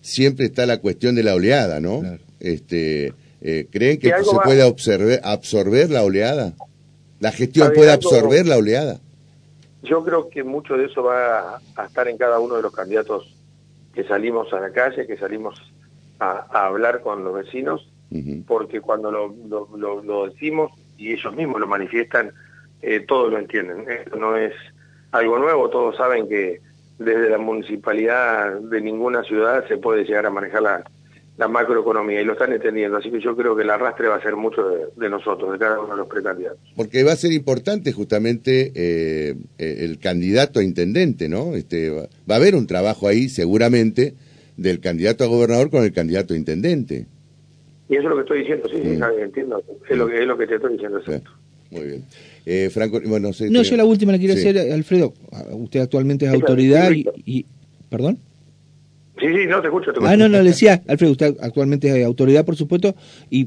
siempre 0.01 0.46
está 0.46 0.65
la 0.65 0.79
cuestión 0.79 1.15
de 1.15 1.24
la 1.24 1.36
oleada, 1.36 1.79
¿no? 1.79 2.01
Este, 2.39 3.13
eh, 3.41 3.67
¿Creen 3.72 4.00
que 4.00 4.10
se 4.10 4.38
puede 4.43 4.62
absorber, 4.63 5.89
la 5.89 6.03
oleada? 6.03 6.53
¿La 7.20 7.32
gestión 7.32 7.72
puede 7.74 7.91
absorber 7.91 8.46
la 8.46 8.58
oleada? 8.58 9.00
Yo 9.82 10.03
creo 10.03 10.29
que 10.29 10.43
mucho 10.43 10.75
de 10.75 10.86
eso 10.86 11.03
va 11.03 11.62
a 11.75 11.86
estar 11.86 12.08
en 12.08 12.17
cada 12.17 12.39
uno 12.39 12.55
de 12.55 12.62
los 12.62 12.74
candidatos 12.74 13.36
que 13.93 14.03
salimos 14.05 14.51
a 14.53 14.60
la 14.60 14.72
calle, 14.72 15.05
que 15.05 15.17
salimos 15.17 15.73
a, 16.32 16.65
hablar 16.65 17.01
con 17.01 17.24
los 17.24 17.34
vecinos, 17.34 17.89
porque 18.48 18.80
cuando 18.80 19.12
lo, 19.12 19.34
lo, 20.03 20.27
decimos 20.27 20.72
y 20.98 21.13
ellos 21.13 21.36
mismos 21.36 21.60
lo 21.60 21.68
manifiestan, 21.68 22.32
eh, 22.82 23.00
todos 23.08 23.32
lo 23.32 23.39
entienden. 23.39 23.89
Esto 23.89 24.18
no 24.18 24.38
es 24.38 24.53
algo 25.12 25.39
nuevo, 25.39 25.70
todos 25.70 25.96
saben 25.96 26.27
que 26.27 26.62
desde 27.00 27.30
la 27.30 27.38
municipalidad 27.38 28.60
de 28.60 28.82
ninguna 28.82 29.24
ciudad 29.24 29.68
se 29.68 29.77
puede 29.77 30.06
llegar 30.06 30.25
a 30.25 30.30
manejar 30.30 30.62
la, 30.62 30.84
macroeconomía 31.48 32.22
y 32.22 32.25
lo 32.25 32.34
están 32.34 32.53
entendiendo, 32.53 32.98
así 32.98 33.12
que 33.12 33.20
yo 33.20 33.36
creo 33.36 33.56
que 33.56 33.63
el 33.63 33.70
arrastre 33.70 34.08
va 34.08 34.15
a 34.15 34.22
ser 34.22 34.36
mucho 34.36 34.62
de, 34.96 35.10
nosotros, 35.10 35.51
de 35.51 35.60
cada 35.60 35.80
uno 35.80 35.92
de 35.92 35.98
los 35.98 36.08
precandidatos. 36.08 36.60
Porque 36.75 37.03
va 37.03 37.12
a 37.12 37.18
ser 37.18 37.34
importante 37.34 37.92
justamente 37.92 38.72
eh, 38.75 39.36
eh, 39.58 39.77
el 39.80 40.00
candidato 40.00 40.60
a 40.60 40.63
intendente, 40.63 41.27
¿no? 41.27 41.56
Este, 41.56 41.89
va, 41.89 42.08
a 42.30 42.36
haber 42.36 42.56
un 42.56 42.65
trabajo 42.65 43.08
ahí 43.08 43.27
seguramente 43.27 44.13
del 44.57 44.79
candidato 44.79 45.24
a 45.24 45.27
gobernador 45.27 45.69
con 45.69 45.83
el 45.83 45.93
candidato 45.93 46.33
a 46.33 46.38
intendente. 46.38 47.05
Y 47.89 47.95
eso 47.95 48.03
es 48.03 48.10
lo 48.10 48.15
que 48.15 48.22
estoy 48.22 48.39
diciendo, 48.39 48.69
sí, 48.69 48.81
entiendo, 49.22 49.63
es 49.89 49.98
lo, 49.98 50.07
que, 50.07 50.19
es 50.19 50.25
lo 50.27 50.38
que 50.38 50.48
te 50.48 50.55
estoy 50.55 50.74
diciendo, 50.74 51.00
exacto. 51.00 51.31
Muy 51.69 51.83
bien. 51.83 52.05
Eh, 52.45 52.69
Franco, 52.72 53.00
bueno, 53.05 53.27
no, 53.27 53.33
sé, 53.33 53.50
no 53.50 53.63
yo 53.63 53.75
la 53.77 53.86
última 53.86 54.12
la 54.12 54.19
quiero 54.19 54.33
hacer, 54.33 54.57
Alfredo. 54.72 55.13
Usted 55.51 55.79
actualmente 55.81 56.25
es 56.25 56.33
autoridad 56.33 56.92
y, 56.92 57.46
¿Perdón? 57.89 58.18
Sí, 59.19 59.27
sí, 59.27 59.45
no, 59.45 59.61
te 59.61 59.67
escucho, 59.67 59.91
te 59.91 59.99
escucho. 59.99 60.07
Ah, 60.07 60.17
no, 60.17 60.27
no, 60.27 60.39
le 60.39 60.49
decía, 60.49 60.81
Alfredo, 60.87 61.11
usted 61.11 61.37
actualmente 61.39 61.87
es 61.87 62.05
autoridad, 62.05 62.43
por 62.45 62.55
supuesto, 62.55 62.95
y 63.29 63.45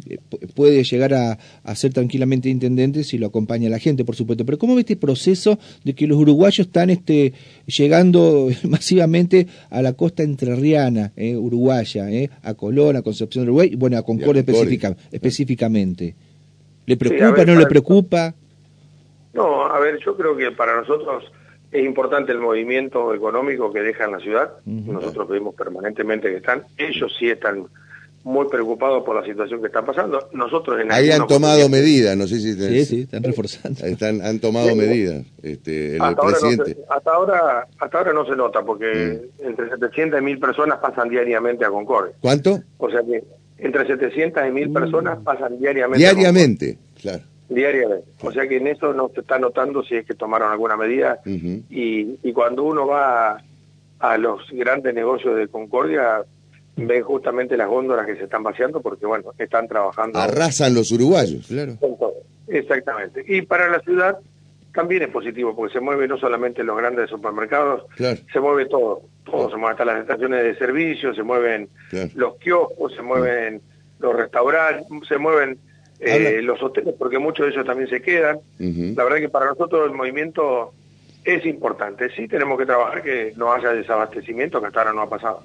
puede 0.55 0.85
llegar 0.85 1.13
a, 1.13 1.75
ser 1.75 1.93
tranquilamente 1.93 2.49
intendente 2.49 3.03
si 3.03 3.19
lo 3.19 3.27
acompaña 3.27 3.69
la 3.69 3.81
gente, 3.81 4.05
por 4.05 4.15
supuesto. 4.15 4.45
Pero 4.45 4.59
¿cómo 4.59 4.77
ve 4.77 4.83
este 4.83 4.97
proceso 4.97 5.59
de 5.83 5.95
que 5.95 6.07
los 6.07 6.19
uruguayos 6.19 6.67
están 6.67 6.91
este, 6.91 7.33
llegando 7.67 8.49
masivamente 8.69 9.49
a 9.69 9.83
la 9.83 9.95
costa 9.95 10.23
entrerriana, 10.23 11.13
eh, 11.17 11.37
uruguaya, 11.37 12.11
eh, 12.11 12.31
a 12.45 12.55
Colón, 12.55 12.95
a 12.95 13.03
Concepción 13.03 13.43
del 13.43 13.51
Uruguay, 13.51 13.75
bueno, 13.77 13.99
a 13.99 14.03
Concordia 14.03 14.45
específicamente? 15.11 16.15
¿Le 16.87 16.97
preocupa, 16.97 17.45
no 17.45 17.57
le 17.57 17.67
preocupa? 17.67 18.35
No, 19.35 19.67
a 19.67 19.81
ver, 19.81 19.99
yo 20.05 20.17
creo 20.17 20.37
que 20.37 20.53
para 20.53 20.81
nosotros 20.81 21.25
es 21.73 21.85
importante 21.85 22.33
el 22.33 22.39
movimiento 22.39 23.15
económico 23.15 23.73
que 23.73 23.81
deja 23.81 24.05
en 24.05 24.13
la 24.13 24.21
ciudad. 24.21 24.51
Nosotros 24.65 25.29
vemos 25.29 25.55
permanentemente 25.55 26.29
que 26.29 26.37
están. 26.37 26.65
Ellos 26.77 27.15
sí 27.19 27.29
están 27.29 27.67
muy 28.27 28.49
preocupados 28.49 29.05
por 29.05 29.15
la 29.15 29.25
situación 29.25 29.61
que 29.61 29.69
está 29.69 29.85
pasando. 29.85 30.29
Nosotros 30.33 30.81
en 30.81 30.91
Ahí 30.91 31.13
han 31.13 31.29
tomado 31.29 31.69
medidas, 31.69 32.17
no 32.17 32.27
sé 32.27 32.41
si... 32.41 32.55
Sí, 32.55 32.85
sí, 32.85 33.01
están 33.03 33.23
reforzando. 33.23 33.81
Están, 33.87 34.21
han 34.21 34.41
tomado 34.41 34.75
medidas 34.75 35.25
este, 35.43 35.97
el 35.97 36.17
presidente. 36.17 36.77
hasta, 36.89 37.13
ahora, 37.13 37.69
hasta 37.79 37.99
ahora 37.99 38.13
no 38.13 38.27
se 38.27 38.35
nota, 38.35 38.65
porque 38.65 39.29
mm. 39.41 39.47
entre 39.47 39.69
700 39.69 40.21
y 40.21 40.25
1000 40.25 40.39
personas 40.41 40.79
pasan 40.81 41.09
diariamente 41.09 41.65
a 41.65 41.69
Concordia. 41.69 42.17
¿Cuánto? 42.21 42.61
O 42.79 42.91
sea 42.91 43.01
que 43.05 43.23
entre 43.59 43.87
700 43.87 44.43
y 44.49 44.51
1000 44.51 44.69
mm. 44.69 44.73
personas 44.73 45.19
pasan 45.23 45.61
diariamente. 45.61 45.99
Diariamente, 45.99 46.79
claro. 47.01 47.23
Diariamente. 47.49 48.07
O 48.23 48.33
sea 48.33 48.49
que 48.49 48.57
en 48.57 48.67
eso 48.67 48.93
no 48.93 49.09
se 49.15 49.21
está 49.21 49.39
notando 49.39 49.83
si 49.85 49.97
es 49.97 50.07
que 50.07 50.15
tomaron 50.15 50.51
alguna 50.51 50.77
medida. 50.77 51.21
y, 51.25 52.19
y, 52.23 52.33
cuando 52.33 52.65
uno 52.65 52.87
va 52.87 53.43
a, 54.01 54.19
los 54.19 54.43
grandes 54.51 54.95
negocios 54.95 55.37
de 55.37 55.49
Concordia, 55.49 56.25
ven 56.77 57.03
justamente 57.03 57.57
las 57.57 57.69
góndolas 57.69 58.07
que 58.07 58.17
se 58.17 58.25
están 58.25 58.43
vaciando 58.43 58.81
porque, 58.81 59.07
bueno, 59.07 59.33
están 59.39 59.69
trabajando. 59.69 60.19
Arrasan 60.19 60.75
los 60.75 60.91
uruguayos, 60.91 61.47
claro. 61.47 61.79
Exactamente. 62.49 63.25
Y 63.27 63.43
para 63.43 63.69
la 63.69 63.81
ciudad 63.81 64.19
también 64.77 65.03
es 65.03 65.09
positivo 65.09 65.57
porque 65.57 65.73
se 65.73 65.81
mueve 65.81 66.07
no 66.07 66.19
solamente 66.19 66.63
los 66.63 66.77
grandes 66.77 67.09
supermercados, 67.09 67.85
se 67.97 68.41
mueve 68.41 68.67
todo. 68.67 69.03
Todo 69.25 69.51
se 69.51 69.57
mueve 69.57 69.73
hasta 69.73 69.85
las 69.85 70.01
estaciones 70.01 70.45
de 70.45 70.57
servicio, 70.57 71.15
se 71.15 71.23
mueven 71.23 71.69
los 72.15 72.37
kioscos, 72.37 72.95
se 72.95 73.03
mueven 73.03 73.63
los 73.99 74.15
restaurantes, 74.15 74.87
se 75.09 75.19
mueven 75.19 75.59
eh, 76.01 76.41
los 76.43 76.63
hoteles, 76.63 76.95
porque 76.99 77.19
muchos 77.19 77.47
de 77.47 77.53
ellos 77.53 77.67
también 77.67 77.89
se 77.89 78.01
quedan. 78.01 78.39
La 78.59 79.05
verdad 79.05 79.19
que 79.19 79.29
para 79.29 79.47
nosotros 79.47 79.89
el 79.89 79.97
movimiento 79.97 80.73
es 81.25 81.45
importante. 81.45 82.09
Sí 82.15 82.29
tenemos 82.29 82.59
que 82.59 82.67
trabajar 82.67 83.03
que 83.03 83.33
no 83.37 83.53
haya 83.53 83.73
desabastecimiento, 83.73 84.61
que 84.61 84.67
hasta 84.67 84.81
ahora 84.81 84.93
no 84.93 85.03
ha 85.03 85.09
pasado. 85.09 85.43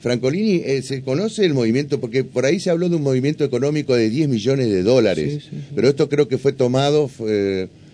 Francolini, 0.00 0.62
eh, 0.64 0.82
¿se 0.82 1.02
conoce 1.02 1.44
el 1.44 1.54
movimiento? 1.54 2.00
Porque 2.00 2.24
por 2.24 2.44
ahí 2.44 2.58
se 2.58 2.70
habló 2.70 2.88
de 2.88 2.96
un 2.96 3.02
movimiento 3.02 3.44
económico 3.44 3.94
de 3.94 4.10
10 4.10 4.28
millones 4.28 4.70
de 4.70 4.82
dólares, 4.82 5.50
pero 5.74 5.88
esto 5.88 6.08
creo 6.08 6.28
que 6.28 6.38
fue 6.38 6.52
tomado, 6.52 7.08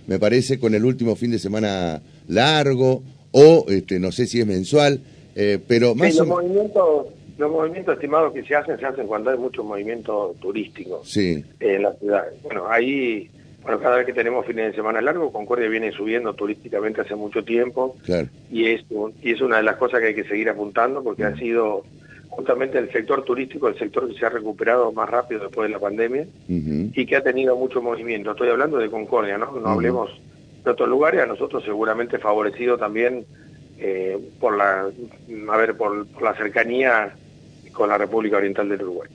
me 0.07 0.18
parece, 0.18 0.59
con 0.59 0.74
el 0.74 0.85
último 0.85 1.14
fin 1.14 1.31
de 1.31 1.38
semana 1.38 2.00
largo, 2.29 3.03
o 3.33 3.66
este, 3.68 3.98
no 3.98 4.12
sé 4.12 4.26
si 4.26 4.40
es 4.40 4.46
mensual, 4.46 5.00
eh, 5.37 5.59
pero 5.66 5.94
más 5.94 6.18
o 6.18 6.24
menos 6.24 6.72
los 7.40 7.50
movimientos 7.50 7.94
estimados 7.94 8.35
que 8.35 8.44
se 8.44 8.55
hacen, 8.55 8.79
se 8.79 8.85
hacen 8.85 9.07
cuando 9.07 9.31
hay 9.31 9.38
mucho 9.38 9.64
movimiento 9.64 10.35
turístico 10.40 11.03
en 11.59 11.83
la 11.83 11.92
ciudad. 11.94 12.24
Bueno, 12.42 12.66
ahí, 12.68 13.31
bueno, 13.62 13.81
cada 13.81 13.96
vez 13.96 14.07
que 14.07 14.12
tenemos 14.12 14.44
fines 14.44 14.66
de 14.66 14.76
semana 14.76 15.00
largos, 15.00 15.33
Concordia 15.33 15.66
viene 15.68 15.90
subiendo 15.90 16.35
turísticamente 16.35 17.00
hace 17.00 17.14
mucho 17.14 17.42
tiempo. 17.42 17.96
Y 18.50 18.66
es, 18.66 18.85
y 19.22 19.33
es 19.33 19.40
una 19.40 19.57
de 19.57 19.62
las 19.62 19.76
cosas 19.76 20.00
que 20.00 20.09
hay 20.09 20.14
que 20.14 20.24
seguir 20.24 20.50
apuntando 20.50 21.03
porque 21.03 21.24
ha 21.24 21.35
sido 21.37 21.83
justamente 22.29 22.79
el 22.79 22.92
sector 22.92 23.24
turístico 23.24 23.68
el 23.68 23.79
sector 23.79 24.07
que 24.07 24.18
se 24.18 24.24
ha 24.24 24.29
recuperado 24.29 24.92
más 24.92 25.09
rápido 25.09 25.40
después 25.40 25.68
de 25.68 25.72
la 25.72 25.81
pandemia 25.81 26.26
y 26.46 27.07
que 27.07 27.16
ha 27.16 27.22
tenido 27.22 27.57
mucho 27.57 27.81
movimiento. 27.81 28.33
Estoy 28.33 28.50
hablando 28.50 28.76
de 28.76 28.90
Concordia, 28.90 29.38
¿no? 29.38 29.50
No 29.59 29.70
hablemos 29.70 30.11
de 30.62 30.70
otros 30.70 30.90
lugares, 30.90 31.22
a 31.22 31.26
nosotros 31.26 31.64
seguramente 31.64 32.18
favorecido 32.18 32.76
también 32.76 33.24
eh, 33.79 34.18
por 34.38 34.59
la 34.59 34.90
a 35.50 35.57
ver 35.57 35.74
por 35.74 36.07
la 36.20 36.35
cercanía 36.35 37.14
con 37.80 37.88
la 37.88 37.96
República 37.96 38.36
Oriental 38.36 38.68
del 38.68 38.82
Uruguay. 38.82 39.08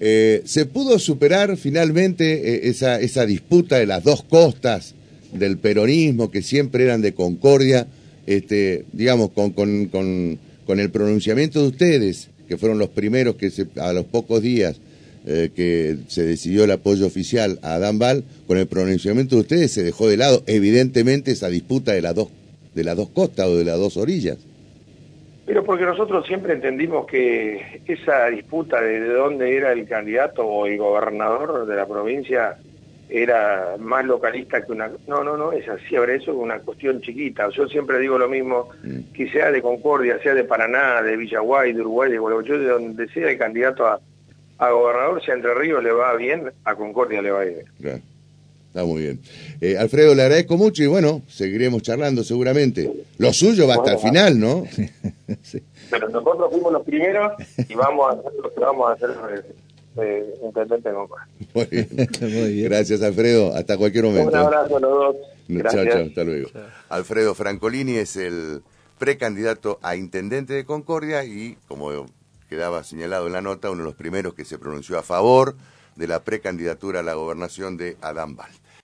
Eh, 0.00 0.42
¿Se 0.44 0.66
pudo 0.66 0.98
superar 0.98 1.56
finalmente 1.56 2.24
eh, 2.34 2.60
esa, 2.64 3.00
esa 3.00 3.26
disputa 3.26 3.78
de 3.78 3.86
las 3.86 4.02
dos 4.02 4.24
costas 4.24 4.96
del 5.32 5.58
peronismo 5.58 6.32
que 6.32 6.42
siempre 6.42 6.82
eran 6.82 7.00
de 7.00 7.14
concordia, 7.14 7.86
este, 8.26 8.86
digamos, 8.92 9.30
con, 9.30 9.52
con, 9.52 9.86
con, 9.86 10.80
el 10.80 10.90
pronunciamiento 10.90 11.62
de 11.62 11.68
ustedes, 11.68 12.28
que 12.48 12.56
fueron 12.56 12.78
los 12.80 12.88
primeros 12.88 13.36
que 13.36 13.52
a 13.76 13.92
los 13.92 14.06
pocos 14.06 14.42
días 14.42 14.80
eh, 15.24 15.50
que 15.54 15.98
se 16.08 16.24
decidió 16.24 16.64
el 16.64 16.72
apoyo 16.72 17.06
oficial 17.06 17.60
a 17.62 17.74
Adán 17.74 18.00
Val, 18.00 18.24
con 18.48 18.58
el 18.58 18.66
pronunciamiento 18.66 19.36
de 19.36 19.42
ustedes 19.42 19.70
se 19.70 19.84
dejó 19.84 20.08
de 20.08 20.16
lado 20.16 20.42
evidentemente 20.48 21.30
esa 21.30 21.50
disputa 21.50 21.92
de 21.92 22.02
las 22.02 22.16
dos, 22.16 22.30
de 22.74 22.82
las 22.82 22.96
dos 22.96 23.10
costas 23.10 23.46
o 23.46 23.56
de 23.56 23.64
las 23.64 23.78
dos 23.78 23.96
orillas. 23.96 24.38
Pero 25.46 25.62
porque 25.62 25.84
nosotros 25.84 26.26
siempre 26.26 26.54
entendimos 26.54 27.06
que 27.06 27.82
esa 27.86 28.26
disputa 28.26 28.80
de 28.80 29.00
dónde 29.00 29.56
era 29.56 29.72
el 29.72 29.86
candidato 29.86 30.46
o 30.46 30.66
el 30.66 30.78
gobernador 30.78 31.66
de 31.66 31.76
la 31.76 31.86
provincia 31.86 32.56
era 33.10 33.76
más 33.78 34.04
localista 34.06 34.64
que 34.64 34.72
una... 34.72 34.90
No, 35.06 35.22
no, 35.22 35.36
no, 35.36 35.52
es 35.52 35.68
así, 35.68 35.96
ahora 35.96 36.14
eso 36.14 36.30
es 36.30 36.38
una 36.38 36.58
cuestión 36.60 37.02
chiquita. 37.02 37.48
Yo 37.50 37.68
siempre 37.68 37.98
digo 37.98 38.16
lo 38.16 38.28
mismo, 38.28 38.70
mm. 38.82 39.12
que 39.12 39.30
sea 39.30 39.50
de 39.50 39.60
Concordia, 39.60 40.18
sea 40.22 40.34
de 40.34 40.44
Paraná, 40.44 41.02
de 41.02 41.16
Villaguay, 41.16 41.74
de 41.74 41.82
Uruguay, 41.82 42.10
de 42.10 42.18
Gualeguaychú, 42.18 42.58
de 42.58 42.68
donde 42.68 43.08
sea 43.08 43.30
el 43.30 43.38
candidato 43.38 43.86
a, 43.86 44.00
a 44.58 44.70
gobernador, 44.70 45.22
si 45.22 45.30
a 45.30 45.34
Entre 45.34 45.54
Ríos 45.54 45.84
le 45.84 45.92
va 45.92 46.14
bien, 46.16 46.50
a 46.64 46.74
Concordia 46.74 47.20
le 47.20 47.30
va 47.30 47.44
bien. 47.44 47.64
Claro. 47.80 48.00
Está 48.74 48.84
muy 48.84 49.02
bien. 49.02 49.20
Eh, 49.60 49.78
Alfredo, 49.78 50.16
le 50.16 50.22
agradezco 50.22 50.56
mucho 50.56 50.82
y 50.82 50.88
bueno, 50.88 51.22
seguiremos 51.28 51.80
charlando 51.82 52.24
seguramente. 52.24 52.92
Lo 53.18 53.32
suyo 53.32 53.68
va 53.68 53.74
hasta 53.74 53.92
el 53.92 53.98
final, 54.00 54.40
¿no? 54.40 54.64
sí. 55.42 55.62
Pero 55.90 56.08
nosotros 56.08 56.50
fuimos 56.50 56.72
los 56.72 56.82
primeros 56.82 57.34
y 57.68 57.72
vamos 57.76 58.10
a 58.12 58.18
hacer 58.18 58.32
lo 58.42 58.52
que 58.52 58.58
vamos 58.58 58.90
a 58.90 58.94
hacer 58.94 59.44
eh, 59.96 60.34
intendente 60.42 60.90
muy 61.54 61.66
bien. 61.66 61.88
muy 62.20 62.52
bien. 62.52 62.64
Gracias, 62.64 63.00
Alfredo. 63.02 63.54
Hasta 63.54 63.76
cualquier 63.76 64.06
momento. 64.06 64.30
Un 64.30 64.38
abrazo 64.38 64.76
a 64.76 64.80
los 64.80 64.90
dos. 64.90 65.16
Chao, 65.70 65.84
chao. 65.84 66.06
Hasta 66.08 66.24
luego. 66.24 66.48
Alfredo 66.88 67.34
Francolini 67.36 67.94
es 67.98 68.16
el 68.16 68.62
precandidato 68.98 69.78
a 69.82 69.94
intendente 69.94 70.52
de 70.52 70.64
Concordia 70.64 71.24
y, 71.24 71.56
como 71.68 72.06
quedaba 72.48 72.82
señalado 72.82 73.28
en 73.28 73.34
la 73.34 73.40
nota, 73.40 73.70
uno 73.70 73.82
de 73.82 73.86
los 73.90 73.94
primeros 73.94 74.34
que 74.34 74.44
se 74.44 74.58
pronunció 74.58 74.98
a 74.98 75.04
favor 75.04 75.54
de 75.96 76.08
la 76.08 76.24
precandidatura 76.24 77.00
a 77.00 77.02
la 77.04 77.14
gobernación 77.14 77.76
de 77.76 77.96
Adán 78.00 78.34
Val. 78.34 78.50